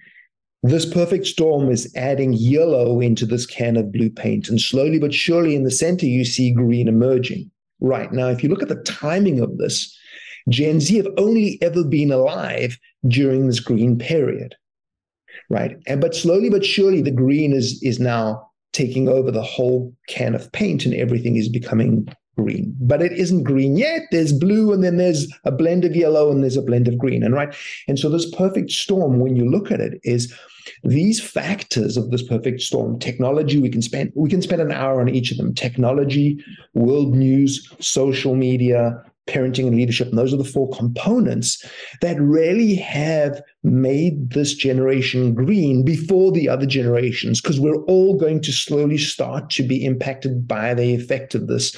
[0.64, 4.48] this perfect storm is adding yellow into this can of blue paint.
[4.48, 7.50] And slowly but surely in the center, you see green emerging.
[7.80, 9.98] Right now, if you look at the timing of this,
[10.50, 12.78] Gen Z have only ever been alive
[13.08, 14.56] during this green period.
[15.50, 15.78] Right.
[15.88, 20.34] And but slowly but surely the green is is now taking over the whole can
[20.34, 24.04] of paint and everything is becoming green, but it isn't green yet.
[24.12, 27.24] There's blue, and then there's a blend of yellow, and there's a blend of green.
[27.24, 27.54] And right,
[27.88, 30.34] and so this perfect storm, when you look at it, is
[30.84, 33.00] these factors of this perfect storm.
[33.00, 35.54] Technology, we can spend we can spend an hour on each of them.
[35.54, 40.10] Technology, world news, social media, parenting and leadership.
[40.10, 41.64] And those are the four components
[42.02, 48.42] that really have made this generation green before the other generations, because we're all going
[48.42, 51.76] to slowly start to be impacted by the effect of this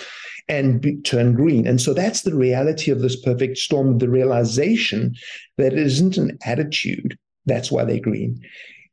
[0.49, 1.67] and be, turn green.
[1.67, 5.13] And so that's the reality of this perfect storm, the realization
[5.57, 7.17] that it isn't an attitude.
[7.45, 8.41] That's why they're green.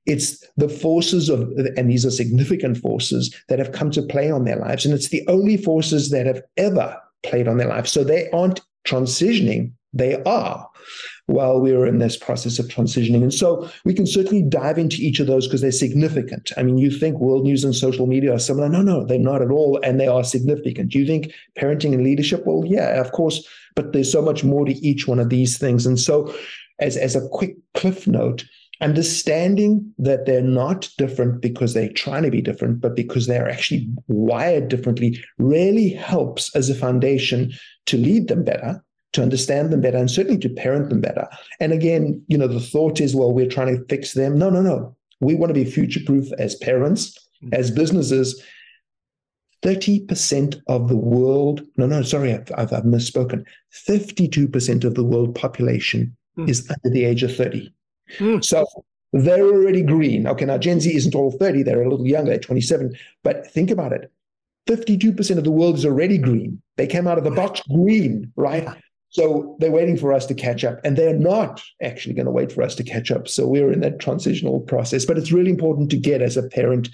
[0.06, 1.40] It's the forces of,
[1.76, 4.84] and these are significant forces that have come to play on their lives.
[4.84, 7.86] And it's the only forces that have ever played on their life.
[7.86, 10.68] So they aren't transitioning, they are
[11.30, 13.22] while we are in this process of transitioning.
[13.22, 16.50] And so we can certainly dive into each of those because they're significant.
[16.56, 18.68] I mean, you think world news and social media are similar.
[18.68, 19.78] No, no, they're not at all.
[19.84, 20.94] And they are significant.
[20.94, 22.42] You think parenting and leadership?
[22.46, 25.86] Well, yeah, of course, but there's so much more to each one of these things.
[25.86, 26.34] And so,
[26.80, 28.44] as, as a quick cliff note,
[28.80, 33.88] understanding that they're not different because they're trying to be different, but because they're actually
[34.08, 37.52] wired differently really helps as a foundation
[37.86, 41.26] to lead them better to understand them better and certainly to parent them better.
[41.58, 44.38] And again, you know, the thought is, well, we're trying to fix them.
[44.38, 44.96] No, no, no.
[45.20, 47.54] We want to be future proof as parents, mm-hmm.
[47.54, 48.42] as businesses.
[49.62, 53.44] 30% of the world, no, no, sorry, I've, I've, I've misspoken.
[53.86, 56.48] 52% of the world population mm.
[56.48, 57.70] is under the age of 30.
[58.18, 58.44] Mm.
[58.44, 58.66] So
[59.12, 60.26] they're already green.
[60.26, 62.96] Okay, now Gen Z isn't all 30, they're a little younger, 27.
[63.22, 64.10] But think about it
[64.68, 66.60] 52% of the world is already green.
[66.76, 68.68] They came out of the box green, right?
[69.08, 72.52] So they're waiting for us to catch up, and they're not actually going to wait
[72.52, 73.26] for us to catch up.
[73.26, 75.04] So we're in that transitional process.
[75.04, 76.88] But it's really important to get as a parent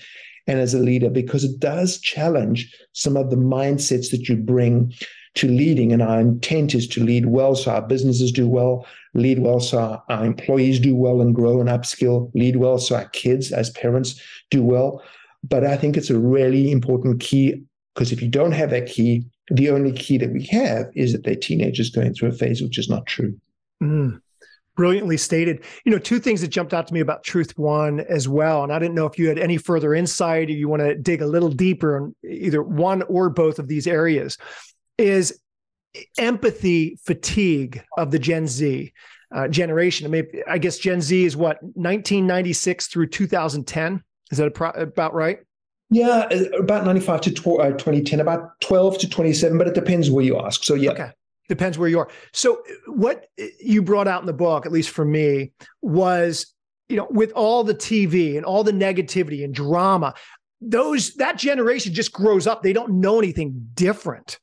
[0.47, 4.95] and as a leader because it does challenge some of the mindsets that you bring
[5.37, 5.93] to leading.
[5.93, 9.79] And our intent is to lead well so our businesses do well, lead well so
[9.79, 13.71] our, our employees do well and grow and upskill, lead well so our kids as
[13.71, 14.21] parents
[14.51, 15.03] do well.
[15.45, 17.63] But I think it's a really important key
[17.95, 21.25] because if you don't have that key, the only key that we have is that
[21.25, 23.39] they're teenagers going through a phase, which is not true.
[23.83, 24.21] Mm,
[24.75, 25.63] brilliantly stated.
[25.85, 28.65] You know, two things that jumped out to me about Truth One as well.
[28.65, 31.23] And I didn't know if you had any further insight or you want to dig
[31.23, 34.37] a little deeper on either one or both of these areas
[34.99, 35.41] is
[36.19, 38.93] empathy fatigue of the Gen Z
[39.35, 40.07] uh, generation.
[40.07, 44.03] I mean, I guess Gen Z is what 1996 through 2010.
[44.31, 45.39] Is that pro- about right?
[45.91, 50.11] Yeah, uh, about 95 to tw- uh, 2010, about 12 to 27, but it depends
[50.11, 50.65] where you ask.
[50.65, 50.91] So, yeah.
[50.91, 51.11] Okay.
[51.49, 52.09] Depends where you are.
[52.33, 53.29] So, what
[53.61, 56.53] you brought out in the book, at least for me, was
[56.89, 60.15] you know, with all the TV and all the negativity and drama,
[60.61, 62.63] those that generation just grows up.
[62.63, 64.41] They don't know anything different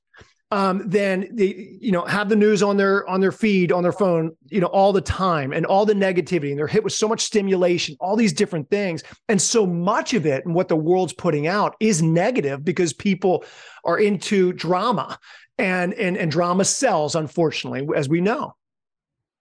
[0.54, 3.92] um, then they you know have the news on their on their feed on their
[3.92, 7.08] phone you know all the time and all the negativity and they're hit with so
[7.08, 9.04] much stimulation all these different things.
[9.28, 13.44] And so much of it and what the world's putting out is negative because people
[13.84, 15.18] are into drama
[15.58, 18.54] and and and drama sells unfortunately as we know.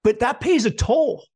[0.03, 1.27] But that pays a toll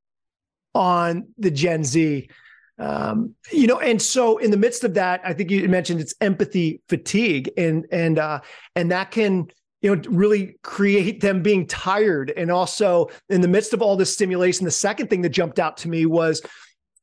[0.75, 2.31] on the gen z
[2.79, 6.15] um, you know and so in the midst of that i think you mentioned it's
[6.21, 8.39] empathy fatigue and and uh
[8.75, 9.47] and that can
[9.83, 12.33] you know really create them being tired.
[12.37, 15.77] And also in the midst of all this stimulation the second thing that jumped out
[15.79, 16.43] to me was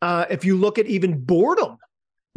[0.01, 1.77] uh, if you look at even boredom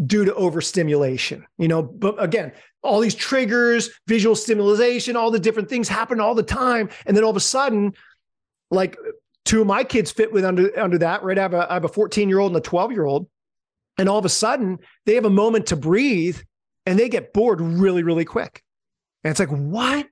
[0.05, 5.69] due to overstimulation you know but again all these triggers visual stimulation all the different
[5.69, 6.89] things happen all the time.
[7.05, 7.95] And then all of a sudden
[8.71, 8.97] like
[9.45, 11.39] two of my kids fit with under under that right?
[11.39, 13.29] I have a, I have a 14 year old and a 12 year old
[13.99, 16.39] and all of a sudden they have a moment to breathe
[16.85, 18.63] and they get bored really really quick.
[19.25, 20.07] And it's like what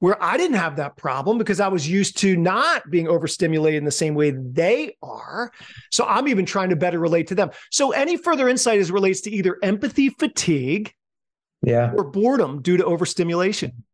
[0.00, 3.84] where I didn't have that problem because I was used to not being overstimulated in
[3.84, 5.50] the same way they are.
[5.90, 7.50] So I'm even trying to better relate to them.
[7.70, 10.92] So any further insight as relates to either empathy fatigue
[11.62, 11.92] yeah.
[11.96, 13.84] or boredom due to overstimulation.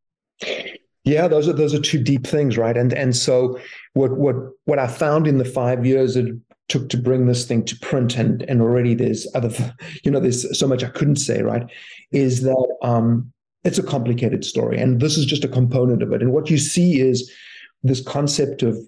[1.05, 2.77] Yeah, those are those are two deep things, right?
[2.77, 3.59] And and so
[3.95, 6.35] what what what I found in the five years it
[6.69, 9.51] took to bring this thing to print, and and already there's other,
[10.05, 11.65] you know, there's so much I couldn't say, right?
[12.13, 13.33] Is that um
[13.65, 14.79] it's a complicated story.
[14.79, 16.23] And this is just a component of it.
[16.23, 17.31] And what you see is
[17.83, 18.79] this concept of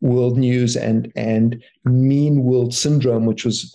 [0.00, 3.74] world news and, and mean world syndrome, which was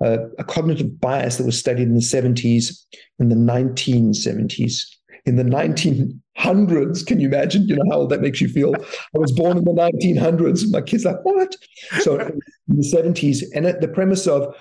[0.00, 2.84] a, a cognitive bias that was studied in the 70s,
[3.18, 4.82] in the 1970s.
[5.24, 7.68] In the 1900s, can you imagine?
[7.68, 8.74] You know how that makes you feel?
[8.74, 10.68] I was born in the 1900s.
[10.72, 11.54] My kids like, what?
[12.00, 14.52] So in the 70s, and the premise of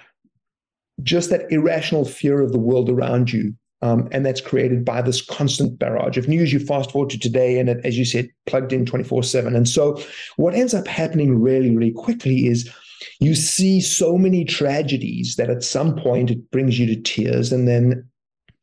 [1.02, 5.22] just that irrational fear of the world around you um, and that's created by this
[5.22, 6.54] constant barrage of news.
[6.54, 9.56] You fast forward to today, and it, as you said, plugged in 24 7.
[9.56, 10.02] And so,
[10.38, 12.70] what ends up happening really, really quickly is
[13.20, 17.52] you see so many tragedies that at some point it brings you to tears.
[17.52, 18.08] And then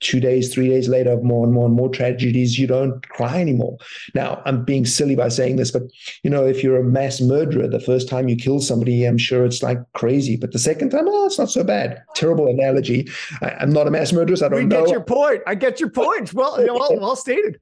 [0.00, 3.76] two days, three days later, more and more and more tragedies, you don't cry anymore.
[4.14, 5.82] Now, I'm being silly by saying this, but
[6.22, 9.44] you know, if you're a mass murderer, the first time you kill somebody, I'm sure
[9.44, 10.36] it's like crazy.
[10.36, 12.02] But the second time, oh, it's not so bad.
[12.14, 13.08] Terrible analogy.
[13.42, 14.84] I, am not a mass murderer, so I don't we know.
[14.84, 15.42] get your point.
[15.46, 16.32] I get your point.
[16.32, 17.58] Well, well, well stated.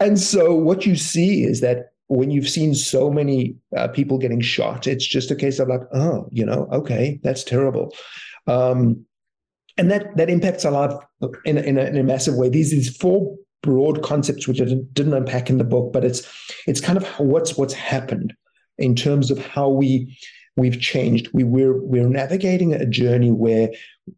[0.00, 4.40] And so what you see is that when you've seen so many uh, people getting
[4.40, 7.94] shot, it's just a case of like, oh, you know, okay, that's terrible.
[8.46, 9.04] Um,
[9.78, 10.92] and that that impacts our life
[11.44, 12.48] in in a, in a massive way.
[12.48, 16.22] These these four broad concepts which I didn't unpack in the book, but it's
[16.66, 18.34] it's kind of what's what's happened
[18.78, 20.16] in terms of how we
[20.56, 21.28] we've changed.
[21.32, 23.70] We we're we're navigating a journey where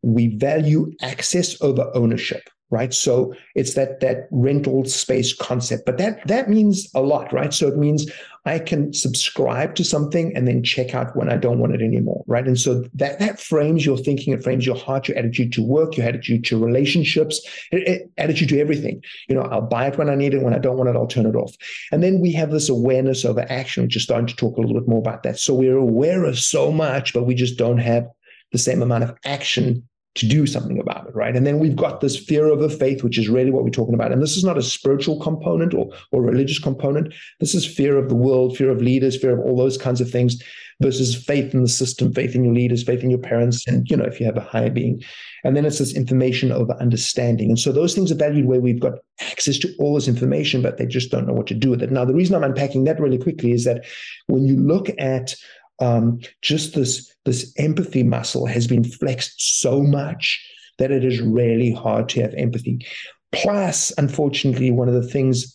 [0.03, 2.92] we value access over ownership right?
[2.92, 7.52] So it's that that rental space concept but that that means a lot right?
[7.52, 8.11] So it means
[8.44, 12.22] i can subscribe to something and then check out when i don't want it anymore
[12.26, 12.46] right?
[12.46, 15.96] And so that that frames your thinking it frames your heart your attitude to work
[15.96, 17.40] your attitude to relationships
[17.72, 19.02] it, it, attitude to everything.
[19.28, 21.07] You know i'll buy it when i need it when i don't want it i'll
[21.07, 21.54] turn it off.
[21.92, 24.78] And then we have this awareness over action which is starting to talk a little
[24.78, 25.38] bit more about that.
[25.38, 28.07] So we're aware of so much but we just don't have
[28.52, 31.37] the same amount of action to do something about it, right?
[31.37, 34.12] And then we've got this fear over faith, which is really what we're talking about.
[34.12, 37.14] And this is not a spiritual component or, or religious component.
[37.40, 40.11] This is fear of the world, fear of leaders, fear of all those kinds of
[40.11, 40.42] things
[40.81, 43.97] versus faith in the system, faith in your leaders, faith in your parents, and you
[43.97, 45.03] know, if you have a higher being.
[45.44, 47.49] And then it's this information over understanding.
[47.49, 50.79] And so those things are valued where we've got access to all this information, but
[50.79, 51.90] they just don't know what to do with it.
[51.90, 53.85] Now, the reason I'm unpacking that really quickly is that
[54.27, 55.35] when you look at
[55.80, 60.44] um, just this this empathy muscle has been flexed so much
[60.78, 62.86] that it is really hard to have empathy.
[63.32, 65.54] Plus, unfortunately, one of the things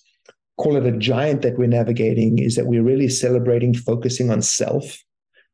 [0.57, 5.03] call it a giant that we're navigating is that we're really celebrating focusing on self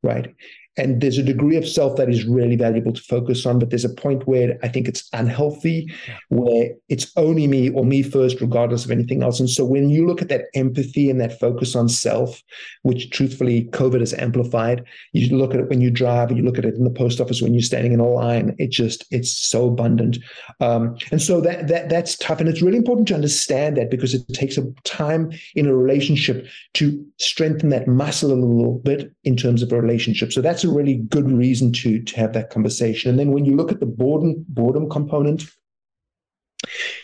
[0.04, 0.34] right?
[0.78, 3.84] And there's a degree of self that is really valuable to focus on, but there's
[3.84, 5.92] a point where I think it's unhealthy,
[6.30, 9.40] where it's only me or me first, regardless of anything else.
[9.40, 12.42] And so when you look at that empathy and that focus on self,
[12.84, 16.58] which truthfully COVID has amplified, you look at it when you drive, and you look
[16.58, 18.56] at it in the post office when you're standing in a line.
[18.58, 20.20] It just it's so abundant,
[20.60, 22.40] um, and so that that that's tough.
[22.40, 26.48] And it's really important to understand that because it takes a time in a relationship
[26.76, 30.32] to strengthen that muscle a little bit in terms of a relationship.
[30.32, 33.10] So that's a really good reason to to have that conversation.
[33.10, 35.46] And then when you look at the boredom boredom component,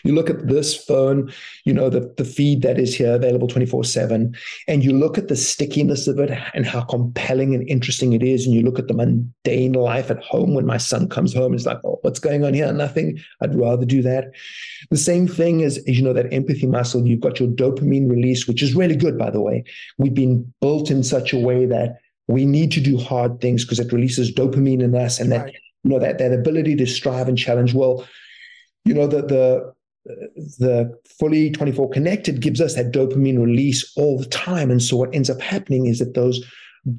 [0.04, 1.32] you look at this phone,
[1.64, 4.34] you know, the, the feed that is here available 24 7,
[4.68, 8.46] and you look at the stickiness of it and how compelling and interesting it is.
[8.46, 11.66] And you look at the mundane life at home when my son comes home, it's
[11.66, 12.72] like, oh, what's going on here?
[12.72, 13.18] Nothing.
[13.40, 14.32] I'd rather do that.
[14.90, 18.62] The same thing is, you know, that empathy muscle, you've got your dopamine release, which
[18.62, 19.64] is really good, by the way.
[19.98, 21.96] We've been built in such a way that
[22.28, 25.52] we need to do hard things because it releases dopamine in us and that
[25.84, 27.74] you know that that ability to strive and challenge.
[27.74, 28.06] Well
[28.84, 29.76] you know the the
[30.58, 34.70] the fully 24 connected gives us that dopamine release all the time.
[34.70, 36.44] And so what ends up happening is that those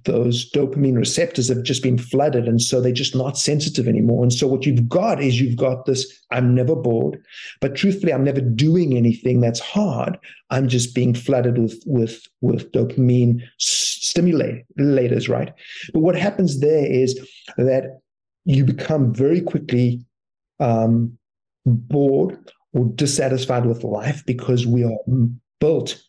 [0.04, 4.21] those dopamine receptors have just been flooded and so they're just not sensitive anymore.
[4.21, 7.17] And so what you've got is you've got this i'm never bored
[7.62, 10.17] but truthfully i'm never doing anything that's hard.
[10.50, 15.54] I'm just being flooded with with with dopamine stimulators right?
[15.93, 17.17] But what happens there is
[17.58, 18.00] that
[18.45, 20.06] you become very quickly
[20.60, 21.17] um,
[21.65, 22.38] bored
[22.73, 24.97] or dissatisfied with life because we are
[25.60, 26.02] built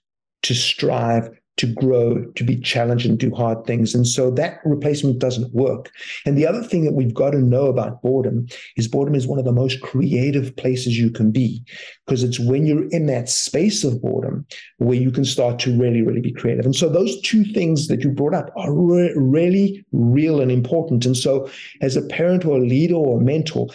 [0.42, 3.94] to strive to grow, to be challenged and do hard things.
[3.94, 5.90] And so that replacement doesn't work.
[6.24, 9.38] And the other thing that we've got to know about boredom is boredom is one
[9.38, 11.64] of the most creative places you can be
[12.06, 14.46] because it's when you're in that space of boredom
[14.78, 16.64] where you can start to really, really be creative.
[16.64, 21.04] And so those two things that you brought up are re- really real and important.
[21.04, 21.50] And so
[21.82, 23.66] as a parent or a leader or a mentor,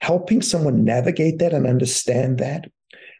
[0.00, 2.70] helping someone navigate that and understand that,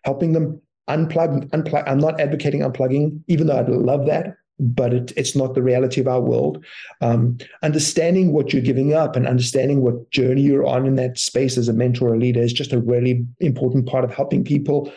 [0.05, 1.85] helping them unplug, unplug.
[1.87, 6.01] I'm not advocating unplugging, even though I'd love that, but it, it's not the reality
[6.01, 6.65] of our world.
[7.01, 11.57] Um, understanding what you're giving up and understanding what journey you're on in that space
[11.57, 14.93] as a mentor or leader is just a really important part of helping people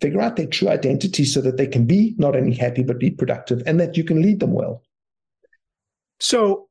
[0.00, 3.10] figure out their true identity so that they can be not only happy but be
[3.10, 4.82] productive and that you can lead them well.
[6.20, 6.68] So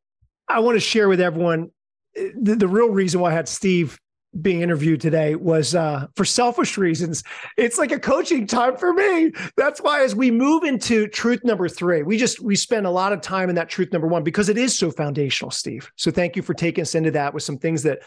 [0.48, 1.72] I want to share with everyone
[2.16, 4.00] eh, the, the real reason why I had Steve
[4.42, 7.24] being interviewed today was uh, for selfish reasons.
[7.58, 9.32] It's like a coaching time for me.
[9.56, 13.14] That's why as we move into truth number three, we just we spend a lot
[13.14, 15.92] of time in that truth number one because it is so foundational, Steve.
[15.96, 18.00] So thank you for taking us into that with some things that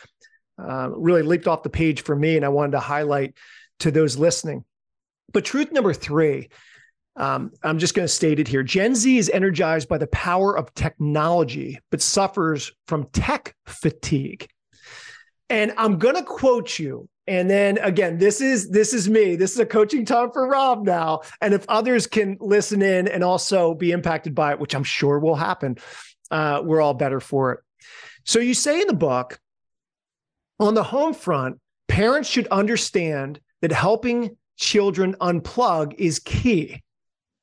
[0.58, 3.34] uh, really leaped off the page for me, and I wanted to highlight
[3.80, 4.64] to those listening.
[5.32, 6.48] But truth number three.
[7.16, 8.62] Um, I'm just going to state it here.
[8.62, 14.48] Gen Z is energized by the power of technology, but suffers from tech fatigue.
[15.50, 17.08] And I'm going to quote you.
[17.26, 19.36] And then again, this is this is me.
[19.36, 21.20] This is a coaching time for Rob now.
[21.40, 25.18] And if others can listen in and also be impacted by it, which I'm sure
[25.18, 25.76] will happen,
[26.30, 27.60] uh, we're all better for it.
[28.24, 29.38] So you say in the book,
[30.58, 31.58] on the home front,
[31.88, 36.82] parents should understand that helping children unplug is key.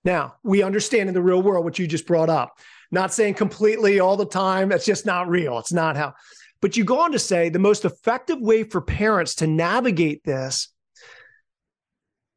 [0.04, 2.60] Now, we understand in the real world what you just brought up.
[2.91, 5.60] Not saying completely all the time, that's just not real.
[5.60, 6.13] It's not how.
[6.62, 10.70] But you go on to say the most effective way for parents to navigate this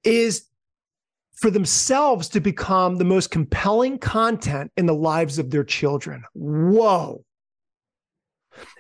[0.04, 0.46] is
[1.34, 6.22] for themselves to become the most compelling content in the lives of their children.
[6.34, 7.24] Whoa.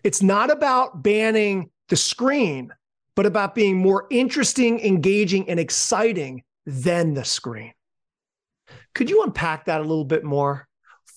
[0.04, 2.72] It's not about banning the screen,
[3.16, 7.72] but about being more interesting, engaging, and exciting than the screen.
[8.94, 10.68] Could you unpack that a little bit more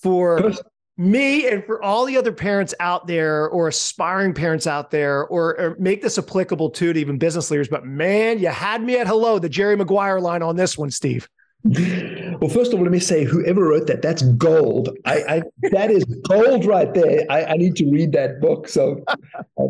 [0.02, 0.54] for
[0.96, 5.60] me and for all the other parents out there or aspiring parents out there or,
[5.60, 9.06] or, make this applicable too to even business leaders but man you had me at
[9.06, 11.28] hello the jerry maguire line on this one steve
[12.40, 14.90] Well, first of all, let me say, whoever wrote that, that's gold.
[15.06, 17.24] I, I that is gold right there.
[17.30, 18.68] I, I, need to read that book.
[18.68, 19.16] So uh,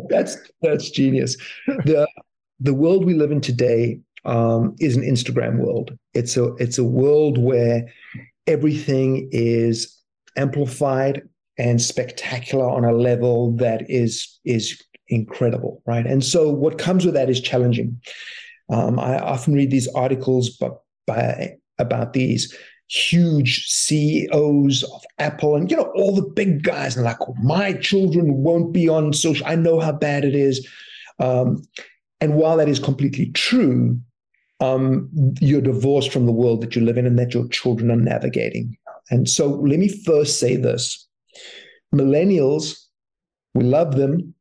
[0.09, 1.37] that's that's genius.
[1.67, 2.07] The
[2.59, 5.97] the world we live in today um, is an Instagram world.
[6.13, 7.85] It's a it's a world where
[8.47, 9.95] everything is
[10.35, 11.21] amplified
[11.57, 16.05] and spectacular on a level that is is incredible, right?
[16.05, 17.99] And so what comes with that is challenging.
[18.69, 20.69] Um, I often read these articles by,
[21.05, 22.55] by about these
[22.87, 28.43] huge CEOs of Apple and you know all the big guys and like my children
[28.43, 29.45] won't be on social.
[29.45, 30.67] I know how bad it is.
[31.19, 31.63] Um,
[32.21, 33.99] and while that is completely true,
[34.59, 35.09] um,
[35.41, 38.77] you're divorced from the world that you live in and that your children are navigating.
[39.09, 41.07] And so let me first say this:
[41.93, 42.79] millennials,
[43.53, 44.33] we love them.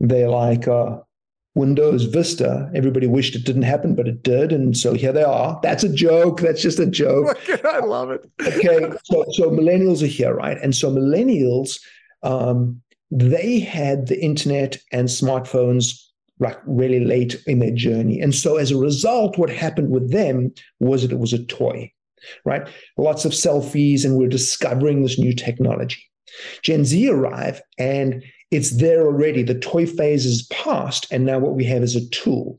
[0.00, 0.98] They're like uh,
[1.54, 2.70] Windows Vista.
[2.74, 4.52] Everybody wished it didn't happen, but it did.
[4.52, 5.58] And so here they are.
[5.62, 6.40] That's a joke.
[6.40, 7.38] That's just a joke.
[7.64, 8.28] I love it.
[8.40, 8.92] okay.
[9.04, 10.58] So, so millennials are here, right?
[10.62, 11.78] And so millennials,
[12.22, 16.02] um, they had the internet and smartphones
[16.38, 18.20] like really late in their journey.
[18.20, 21.92] And so as a result, what happened with them was that it was a toy,
[22.44, 22.68] right?
[22.96, 26.02] Lots of selfies, and we're discovering this new technology.
[26.62, 29.42] Gen Z arrive and it's there already.
[29.42, 32.58] The toy phase is past, and now what we have is a tool.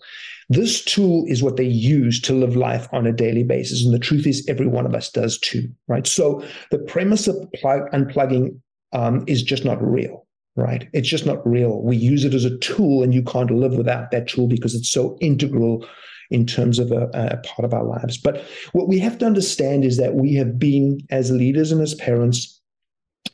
[0.49, 3.85] This tool is what they use to live life on a daily basis.
[3.85, 6.05] And the truth is, every one of us does too, right?
[6.05, 8.59] So the premise of plug, unplugging
[8.91, 10.89] um, is just not real, right?
[10.93, 11.81] It's just not real.
[11.83, 14.91] We use it as a tool, and you can't live without that tool because it's
[14.91, 15.85] so integral
[16.29, 18.17] in terms of a, a part of our lives.
[18.17, 21.95] But what we have to understand is that we have been, as leaders and as
[21.95, 22.61] parents,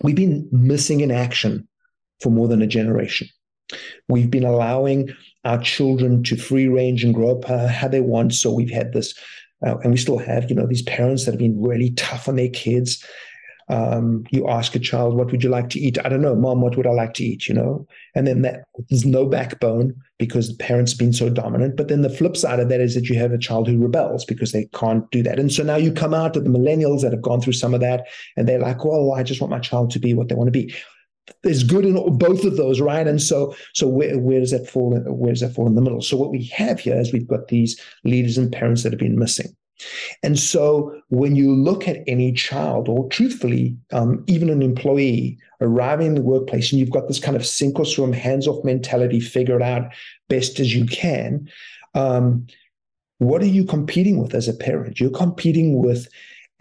[0.02, 1.68] we've been missing in action
[2.22, 3.28] for more than a generation.
[4.08, 5.10] We've been allowing
[5.46, 8.34] our children to free range and grow up how they want.
[8.34, 9.14] So we've had this,
[9.66, 12.36] uh, and we still have, you know, these parents that have been really tough on
[12.36, 13.06] their kids.
[13.70, 15.98] Um, you ask a child, what would you like to eat?
[16.04, 17.48] I don't know, mom, what would I like to eat?
[17.48, 21.78] You know, and then that there's no backbone because the parents been so dominant.
[21.78, 24.26] But then the flip side of that is that you have a child who rebels
[24.26, 25.40] because they can't do that.
[25.40, 27.82] And so now you come out of the millennials that have gone through some of
[27.82, 30.48] that, and they're like, well, I just want my child to be what they want
[30.48, 30.74] to be
[31.44, 33.08] there's good in both of those, right?
[33.08, 35.00] And so, so where, where does that fall?
[35.00, 36.02] Where does that fall in the middle?
[36.02, 39.18] So what we have here is we've got these leaders and parents that have been
[39.18, 39.56] missing.
[40.24, 46.08] And so when you look at any child, or truthfully, um, even an employee arriving
[46.08, 49.20] in the workplace, and you've got this kind of sink or swim, hands off mentality,
[49.20, 49.92] figure it out
[50.28, 51.50] best as you can.
[51.96, 52.48] Um,
[53.20, 55.00] what are you competing with as a parent?
[55.00, 56.08] You're competing with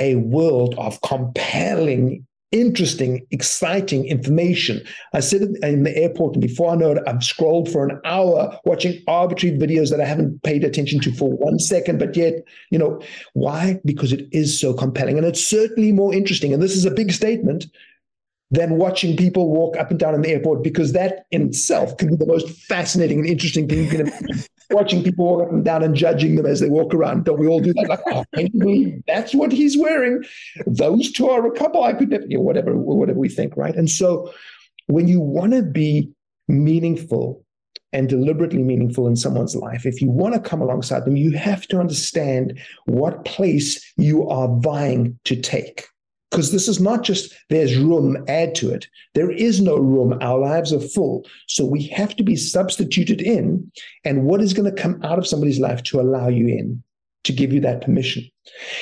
[0.01, 4.83] a world of compelling interesting, exciting information.
[5.13, 8.59] I sit in the airport, and before I know it, I've scrolled for an hour
[8.65, 11.99] watching arbitrary videos that I haven't paid attention to for one second.
[11.99, 13.01] But yet, you know,
[13.35, 13.81] why?
[13.85, 15.19] Because it is so compelling.
[15.19, 16.53] And it's certainly more interesting.
[16.53, 17.67] And this is a big statement
[18.51, 22.09] than watching people walk up and down in the airport because that in itself can
[22.09, 24.45] be the most fascinating and interesting thing you can imagine.
[24.71, 27.25] Watching people walk up and down and judging them as they walk around.
[27.25, 27.89] Don't we all do that?
[27.89, 30.25] Like, oh, can you believe that's what he's wearing?
[30.67, 31.83] Those two are a couple.
[31.83, 33.75] I could never, you know, whatever, whatever we think, right?
[33.75, 34.33] And so
[34.87, 36.11] when you want to be
[36.49, 37.45] meaningful
[37.93, 41.67] and deliberately meaningful in someone's life, if you want to come alongside them, you have
[41.69, 45.87] to understand what place you are vying to take
[46.31, 48.87] because this is not just there's room, add to it.
[49.15, 50.19] There is no room.
[50.21, 51.27] Our lives are full.
[51.47, 53.71] So we have to be substituted in.
[54.05, 56.83] And what is going to come out of somebody's life to allow you in,
[57.25, 58.25] to give you that permission?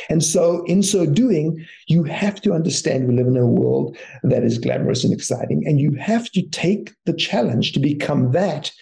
[0.09, 4.45] And so, in so doing, you have to understand we live in a world that
[4.45, 5.65] is glamorous and exciting.
[5.67, 8.73] And you have to take the challenge to become that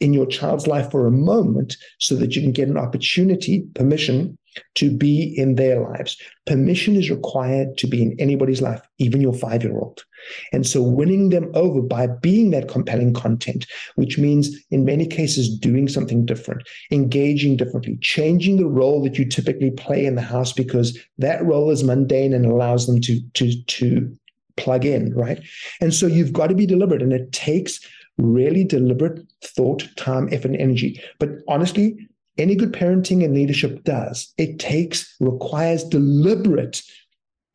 [0.00, 4.38] in your child's life for a moment so that you can get an opportunity, permission
[4.76, 6.16] to be in their lives.
[6.46, 10.04] Permission is required to be in anybody's life, even your five year old.
[10.52, 15.58] And so winning them over by being that compelling content, which means in many cases
[15.58, 20.52] doing something different, engaging differently, changing the role that you typically play in the house
[20.52, 24.14] because that role is mundane and allows them to, to, to
[24.56, 25.42] plug in, right?
[25.80, 27.80] And so you've got to be deliberate and it takes
[28.18, 31.00] really deliberate thought, time, effort, and energy.
[31.18, 31.96] But honestly,
[32.38, 34.32] any good parenting and leadership does.
[34.38, 36.82] It takes, requires deliberate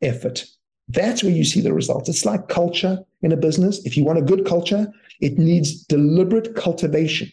[0.02, 0.44] effort.
[0.88, 2.08] That's where you see the results.
[2.08, 3.84] It's like culture in a business.
[3.84, 7.32] If you want a good culture, it needs deliberate cultivation.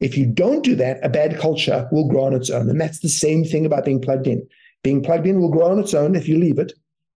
[0.00, 2.70] If you don't do that, a bad culture will grow on its own.
[2.70, 4.46] And that's the same thing about being plugged in.
[4.84, 6.72] Being plugged in will grow on its own if you leave it.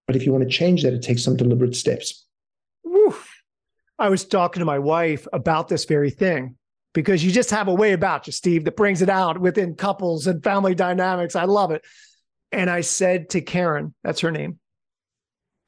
[0.07, 2.27] But if you want to change that, it takes some deliberate steps.
[3.99, 6.57] I was talking to my wife about this very thing
[6.93, 10.27] because you just have a way about you, Steve, that brings it out within couples
[10.27, 11.37] and family dynamics.
[11.37, 11.85] I love it.
[12.51, 14.59] and I said to Karen, that's her name,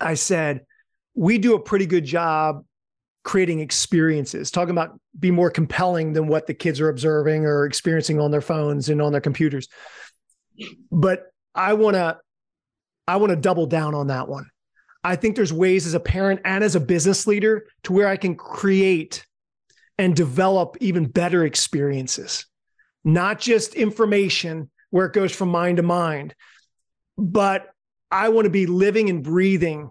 [0.01, 0.66] I said,
[1.14, 2.64] we do a pretty good job
[3.22, 8.20] creating experiences, talking about be more compelling than what the kids are observing or experiencing
[8.20, 9.68] on their phones and on their computers.
[10.93, 11.22] But
[11.55, 12.18] I want to
[13.09, 14.47] I want to double down on that one.
[15.03, 18.16] I think there's ways as a parent and as a business leader to where I
[18.16, 19.27] can create
[19.99, 22.47] and develop even better experiences,
[23.05, 26.34] not just information where it goes from mind to mind,
[27.16, 27.68] but
[28.11, 29.88] I want to be living and breathing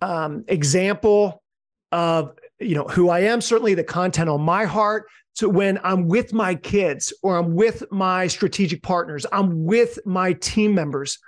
[0.00, 1.42] um, example
[1.90, 5.06] of you know who I am, certainly the content on my heart.
[5.34, 10.32] So when I'm with my kids or I'm with my strategic partners, I'm with my
[10.32, 11.18] team members,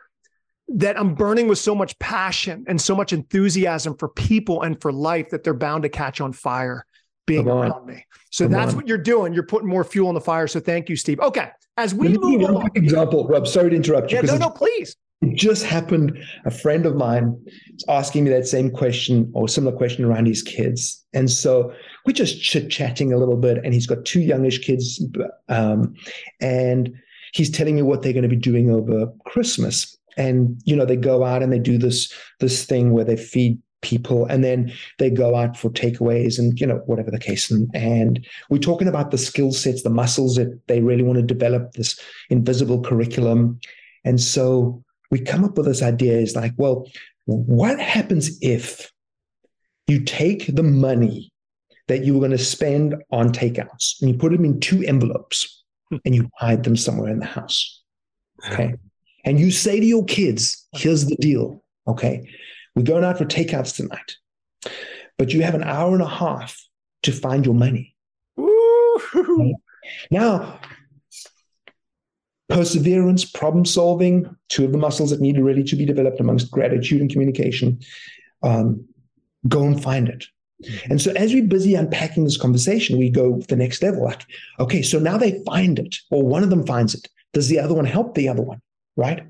[0.69, 4.93] that I'm burning with so much passion and so much enthusiasm for people and for
[4.93, 6.87] life that they're bound to catch on fire
[7.31, 8.05] being around me.
[8.31, 8.77] So Come that's on.
[8.77, 9.33] what you're doing.
[9.33, 10.47] You're putting more fuel on the fire.
[10.47, 11.21] So thank you, Steve.
[11.21, 11.49] Okay.
[11.77, 12.71] As we Let move on.
[12.75, 14.19] example, Rob, sorry to interrupt you.
[14.19, 14.97] Yeah, no, no, please.
[15.23, 16.19] It just happened.
[16.45, 17.39] A friend of mine
[17.75, 21.05] is asking me that same question or similar question around his kids.
[21.13, 21.73] And so
[22.07, 23.59] we're just chit chatting a little bit.
[23.65, 25.03] And he's got two youngish kids.
[25.49, 25.95] Um,
[26.41, 26.93] and
[27.33, 30.97] he's telling me what they're going to be doing over Christmas and you know they
[30.97, 35.11] go out and they do this this thing where they feed people and then they
[35.11, 39.11] go out for takeaways and you know whatever the case and, and we're talking about
[39.11, 43.59] the skill sets the muscles that they really want to develop this invisible curriculum
[44.05, 46.87] and so we come up with this idea is like well
[47.25, 48.91] what happens if
[49.87, 51.33] you take the money
[51.89, 55.65] that you were going to spend on takeouts and you put them in two envelopes
[55.89, 55.97] hmm.
[56.05, 57.83] and you hide them somewhere in the house
[58.51, 58.75] okay
[59.25, 61.63] and you say to your kids, here's the deal.
[61.87, 62.29] Okay.
[62.75, 64.17] We're going out for takeouts tonight,
[65.19, 66.57] but you have an hour and a half
[67.03, 67.95] to find your money.
[68.39, 69.55] Okay?
[70.11, 70.61] Now,
[72.49, 77.01] perseverance, problem solving, two of the muscles that need really to be developed amongst gratitude
[77.01, 77.81] and communication.
[78.43, 78.87] Um,
[79.49, 80.25] go and find it.
[80.91, 84.05] And so as we're busy unpacking this conversation, we go the next level.
[84.05, 84.27] Like,
[84.59, 87.09] okay, so now they find it, or one of them finds it.
[87.33, 88.61] Does the other one help the other one?
[89.01, 89.27] Right?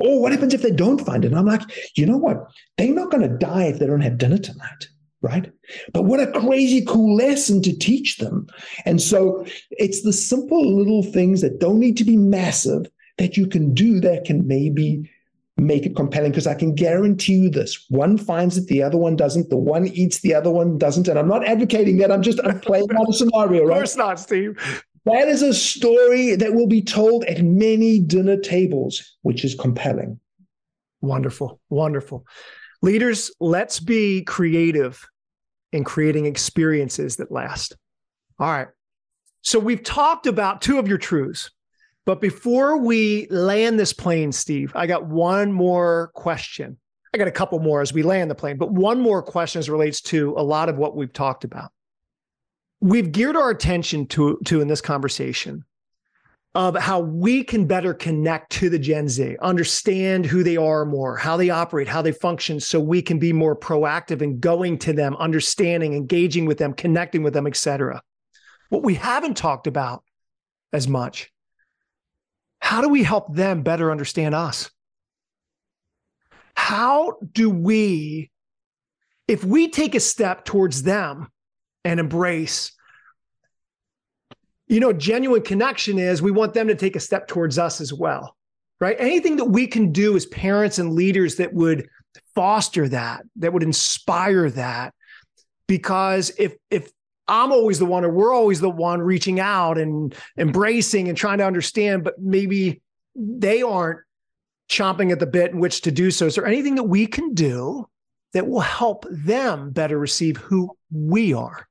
[0.00, 1.28] Or what happens if they don't find it?
[1.28, 1.62] And I'm like,
[1.96, 2.46] you know what?
[2.76, 4.88] They're not going to die if they don't have dinner tonight,
[5.22, 5.50] right?
[5.94, 8.46] But what a crazy cool lesson to teach them.
[8.84, 12.86] And so it's the simple little things that don't need to be massive
[13.16, 15.10] that you can do that can maybe
[15.56, 19.16] make it compelling because I can guarantee you this one finds it, the other one
[19.16, 21.08] doesn't, the one eats, the other one doesn't.
[21.08, 22.12] And I'm not advocating that.
[22.12, 23.72] I'm just I'm playing out a scenario, right?
[23.72, 24.84] Of course not, Steve.
[25.08, 30.20] That is a story that will be told at many dinner tables, which is compelling.
[31.00, 31.60] Wonderful.
[31.70, 32.26] Wonderful.
[32.82, 35.08] Leaders, let's be creative
[35.72, 37.74] in creating experiences that last.
[38.38, 38.68] All right.
[39.40, 41.50] So we've talked about two of your truths.
[42.04, 46.78] But before we land this plane, Steve, I got one more question.
[47.14, 49.70] I got a couple more as we land the plane, but one more question as
[49.70, 51.70] relates to a lot of what we've talked about
[52.80, 55.64] we've geared our attention to, to in this conversation
[56.54, 61.16] of how we can better connect to the Gen Z, understand who they are more,
[61.16, 64.92] how they operate, how they function, so we can be more proactive in going to
[64.92, 68.02] them, understanding, engaging with them, connecting with them, etc.
[68.70, 70.02] What we haven't talked about
[70.72, 71.30] as much,
[72.60, 74.70] how do we help them better understand us?
[76.54, 78.30] How do we,
[79.28, 81.28] if we take a step towards them,
[81.84, 82.72] and embrace.
[84.66, 87.92] You know genuine connection is we want them to take a step towards us as
[87.92, 88.36] well
[88.80, 88.96] right?
[88.98, 91.88] Anything that we can do as parents and leaders that would
[92.34, 94.94] foster that that would inspire that.
[95.66, 96.90] Because if if
[97.30, 101.36] i'm always the one or we're always the one reaching out and embracing and trying
[101.36, 102.80] to understand but maybe
[103.14, 104.00] they aren't
[104.70, 106.24] chomping at the bit in which to do so.
[106.24, 107.86] Is there anything that we can do
[108.34, 111.68] that will help them better receive who we are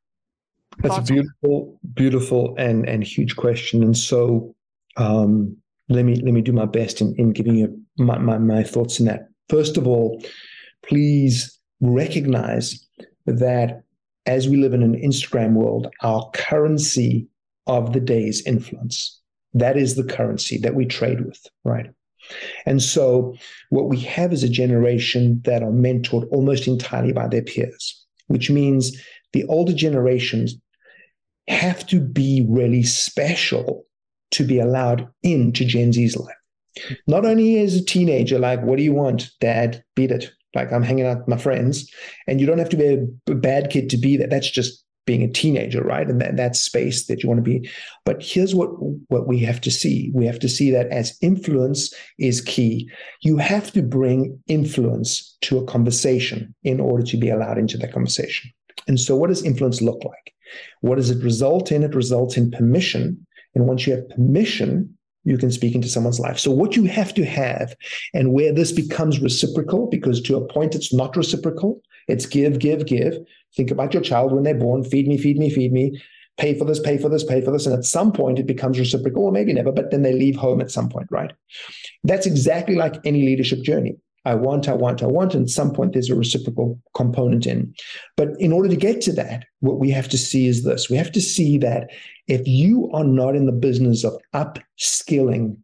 [0.80, 3.84] that's a beautiful, beautiful and and huge question.
[3.84, 4.56] And so
[4.98, 5.58] um,
[5.90, 9.00] let me let me do my best in, in giving you my, my, my thoughts
[9.00, 9.28] in that.
[9.50, 10.22] First of all,
[10.86, 12.86] please recognize
[13.26, 13.84] that
[14.26, 17.28] as we live in an Instagram world, our currency
[17.66, 19.20] of the day is influence.
[19.54, 21.90] That is the currency that we trade with, right?
[22.66, 23.36] And so,
[23.70, 28.50] what we have is a generation that are mentored almost entirely by their peers, which
[28.50, 29.02] means
[29.34, 30.56] the older generations
[31.48, 33.86] have to be really special
[34.32, 36.36] to be allowed into Gen Z's life.
[37.08, 39.84] Not only as a teenager, like, what do you want, dad?
[39.96, 40.32] Beat it.
[40.56, 41.90] Like, I'm hanging out with my friends.
[42.28, 44.30] And you don't have to be a bad kid to be that.
[44.30, 46.08] That's just being a teenager, right?
[46.08, 47.68] And that, that space that you want to be.
[48.06, 48.68] But here's what,
[49.08, 50.12] what we have to see.
[50.14, 52.92] We have to see that as influence is key.
[53.22, 57.94] You have to bring influence to a conversation in order to be allowed into that
[57.94, 58.52] conversation.
[58.88, 60.34] And so what does influence look like?
[60.82, 61.84] What does it result in?
[61.84, 63.26] It results in permission.
[63.56, 64.97] And once you have permission,
[65.28, 66.40] you can speak into someone's life.
[66.40, 67.76] So, what you have to have,
[68.14, 72.86] and where this becomes reciprocal, because to a point it's not reciprocal, it's give, give,
[72.86, 73.18] give.
[73.54, 76.02] Think about your child when they're born feed me, feed me, feed me,
[76.38, 77.66] pay for this, pay for this, pay for this.
[77.66, 80.62] And at some point it becomes reciprocal, or maybe never, but then they leave home
[80.62, 81.34] at some point, right?
[82.06, 83.98] That's exactly like any leadership journey.
[84.28, 85.34] I want, I want, I want.
[85.34, 87.74] And at some point, there's a reciprocal component in.
[88.18, 90.98] But in order to get to that, what we have to see is this we
[90.98, 91.90] have to see that
[92.28, 95.56] if you are not in the business of upskilling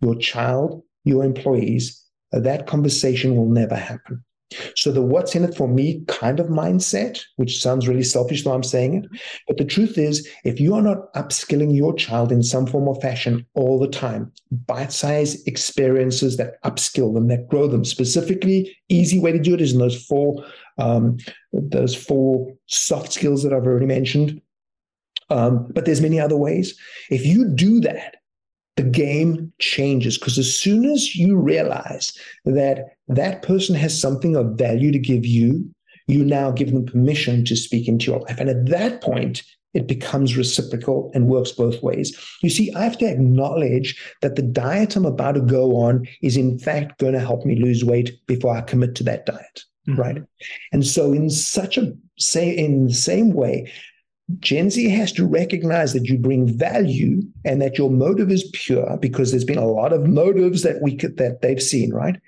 [0.00, 2.00] your child, your employees,
[2.30, 4.24] that conversation will never happen.
[4.76, 8.52] So the what's in it for me kind of mindset, which sounds really selfish though
[8.52, 12.42] I'm saying it, but the truth is, if you are not upskilling your child in
[12.42, 17.84] some form or fashion all the time, bite-sized experiences that upskill them, that grow them.
[17.84, 20.44] Specifically, easy way to do it is in those four
[20.78, 21.18] um,
[21.52, 24.40] those four soft skills that I've already mentioned.
[25.30, 26.78] Um, but there's many other ways.
[27.10, 28.16] If you do that,
[28.76, 34.58] the game changes because as soon as you realize that that person has something of
[34.58, 35.68] value to give you,
[36.06, 38.38] you now give them permission to speak into your life.
[38.38, 39.42] And at that point,
[39.74, 42.16] it becomes reciprocal and works both ways.
[42.42, 46.36] You see, I have to acknowledge that the diet I'm about to go on is,
[46.36, 49.64] in fact, going to help me lose weight before I commit to that diet.
[49.88, 50.00] Mm-hmm.
[50.00, 50.22] Right.
[50.72, 53.70] And so, in such a say, in the same way,
[54.40, 58.96] Gen Z has to recognize that you bring value and that your motive is pure
[58.98, 62.18] because there's been a lot of motives that we could, that they've seen, right?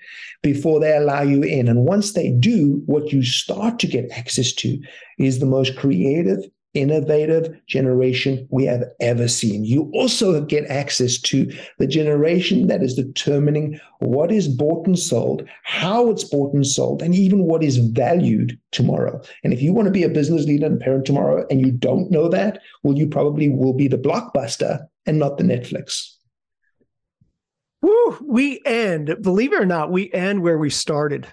[0.42, 1.68] Before they allow you in.
[1.68, 4.78] And once they do, what you start to get access to
[5.18, 6.40] is the most creative,
[6.76, 9.64] innovative generation we have ever seen.
[9.64, 15.48] You also get access to the generation that is determining what is bought and sold,
[15.64, 19.20] how it's bought and sold, and even what is valued tomorrow.
[19.42, 22.10] And if you want to be a business leader and parent tomorrow and you don't
[22.10, 26.12] know that, well, you probably will be the blockbuster and not the Netflix.
[27.82, 31.26] Woo, we end, believe it or not, we end where we started.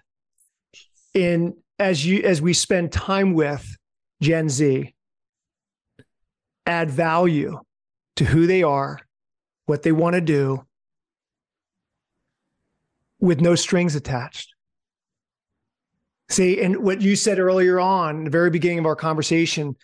[1.13, 3.77] In as you as we spend time with
[4.21, 4.93] Gen Z,
[6.65, 7.59] add value
[8.15, 8.99] to who they are,
[9.65, 10.65] what they want to do,
[13.19, 14.53] with no strings attached.
[16.29, 19.75] See, and what you said earlier on, the very beginning of our conversation,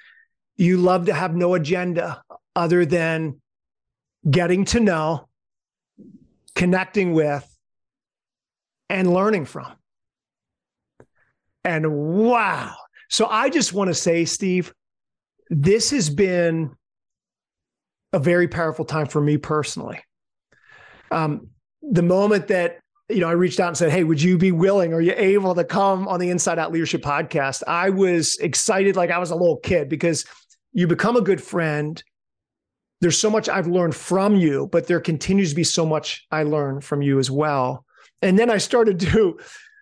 [0.58, 2.24] you love to have no agenda
[2.56, 3.40] other than
[4.30, 5.28] getting to know,
[6.56, 7.46] connecting with,
[8.90, 9.72] and learning from.
[11.64, 12.76] And wow.
[13.10, 14.74] So I just want to say, Steve,
[15.50, 16.76] this has been
[18.14, 20.02] a very powerful time for me personally.
[21.12, 21.48] Um,
[21.82, 22.80] the moment that
[23.10, 24.94] you know I reached out and said, "Hey, would you be willing?
[24.94, 29.10] Are you able to come on the Inside Out Leadership podcast?" I was excited, like
[29.10, 30.26] I was a little kid, because
[30.72, 32.02] you become a good friend.
[33.02, 36.44] There's so much I've learned from you, but there continues to be so much I
[36.44, 37.86] learn from you as well.
[38.22, 39.40] And then I started to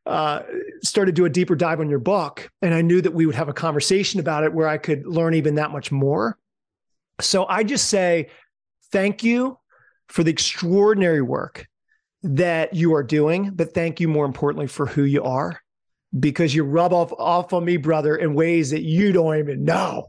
[0.07, 0.43] uh,
[0.83, 3.35] started to do a deeper dive on your book, and I knew that we would
[3.35, 6.37] have a conversation about it where I could learn even that much more.
[7.19, 8.29] So I just say
[8.91, 9.59] thank you
[10.07, 11.67] for the extraordinary work
[12.23, 15.59] that you are doing, but thank you more importantly for who you are,
[16.17, 20.07] because you rub off off on me, brother, in ways that you don't even know.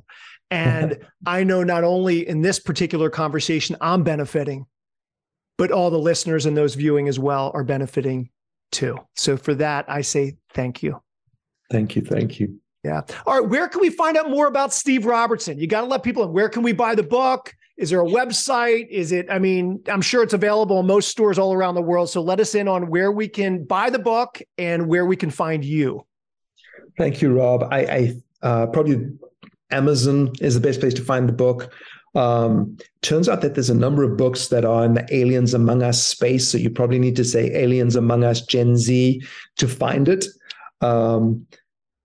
[0.51, 4.66] And I know not only in this particular conversation I'm benefiting,
[5.57, 8.30] but all the listeners and those viewing as well are benefiting
[8.71, 8.97] too.
[9.16, 11.01] So for that, I say thank you.
[11.71, 12.03] Thank you.
[12.03, 12.61] Thank you.
[12.85, 13.03] Yeah.
[13.27, 13.49] All right.
[13.49, 15.59] Where can we find out more about Steve Robertson?
[15.59, 16.31] You got to let people know.
[16.31, 17.53] Where can we buy the book?
[17.77, 18.89] Is there a website?
[18.89, 22.11] Is it, I mean, I'm sure it's available in most stores all around the world.
[22.11, 25.31] So let us in on where we can buy the book and where we can
[25.31, 26.05] find you.
[26.97, 27.64] Thank you, Rob.
[27.71, 29.11] I, I uh, probably
[29.71, 31.73] Amazon is the best place to find the book.
[32.14, 35.82] Um, turns out that there's a number of books that are in the aliens among
[35.82, 36.48] us space.
[36.48, 39.22] So you probably need to say aliens among us Gen Z
[39.56, 40.26] to find it.
[40.80, 41.46] Um,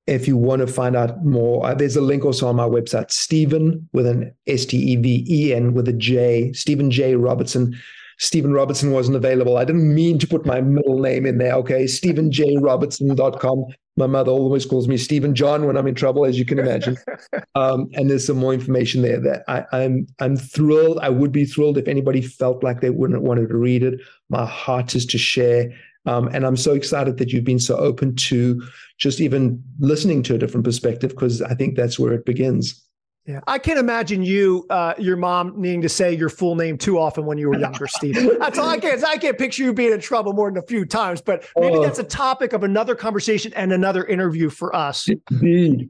[0.05, 3.09] if you want to find out more, uh, there's a link also on my website,
[3.09, 7.15] Steven with an S T E V E N with a J, Steven J.
[7.15, 7.73] Robertson.
[8.19, 9.57] Steven Robertson wasn't available.
[9.57, 11.53] I didn't mean to put my middle name in there.
[11.55, 11.85] Okay.
[11.85, 13.65] StevenJRobertson.com.
[13.95, 16.97] My mother always calls me Steven John when I'm in trouble, as you can imagine.
[17.55, 20.97] Um, and there's some more information there that I, I'm I'm thrilled.
[21.03, 23.99] I would be thrilled if anybody felt like they wouldn't wanted to read it.
[24.31, 25.71] My heart is to share.
[26.07, 28.61] Um, and I'm so excited that you've been so open to
[28.97, 32.83] just even listening to a different perspective because I think that's where it begins.
[33.25, 36.99] Yeah, I can't imagine you, uh, your mom needing to say your full name too
[36.99, 38.15] often when you were younger, Steve.
[38.39, 39.01] That's all I can't.
[39.01, 41.21] I can't picture you being in trouble more than a few times.
[41.21, 45.07] But maybe uh, that's a topic of another conversation and another interview for us.
[45.31, 45.89] Indeed.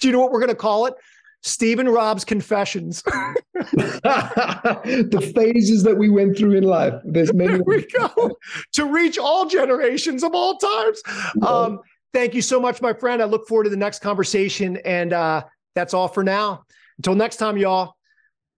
[0.00, 0.94] Do you know what we're going to call it?
[1.42, 3.02] Stephen Rob's confessions.
[3.54, 6.94] the phases that we went through in life.
[7.04, 7.52] There's many.
[7.52, 8.36] There we go.
[8.72, 11.02] to reach all generations of all times.
[11.42, 11.80] Um,
[12.12, 13.22] thank you so much, my friend.
[13.22, 14.78] I look forward to the next conversation.
[14.78, 15.44] And uh,
[15.74, 16.64] that's all for now.
[16.98, 17.94] Until next time, y'all.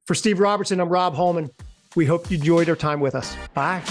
[0.07, 1.51] For Steve Robertson, I'm Rob Holman.
[1.97, 3.37] We hope you enjoyed our time with us.
[3.55, 3.83] Bye.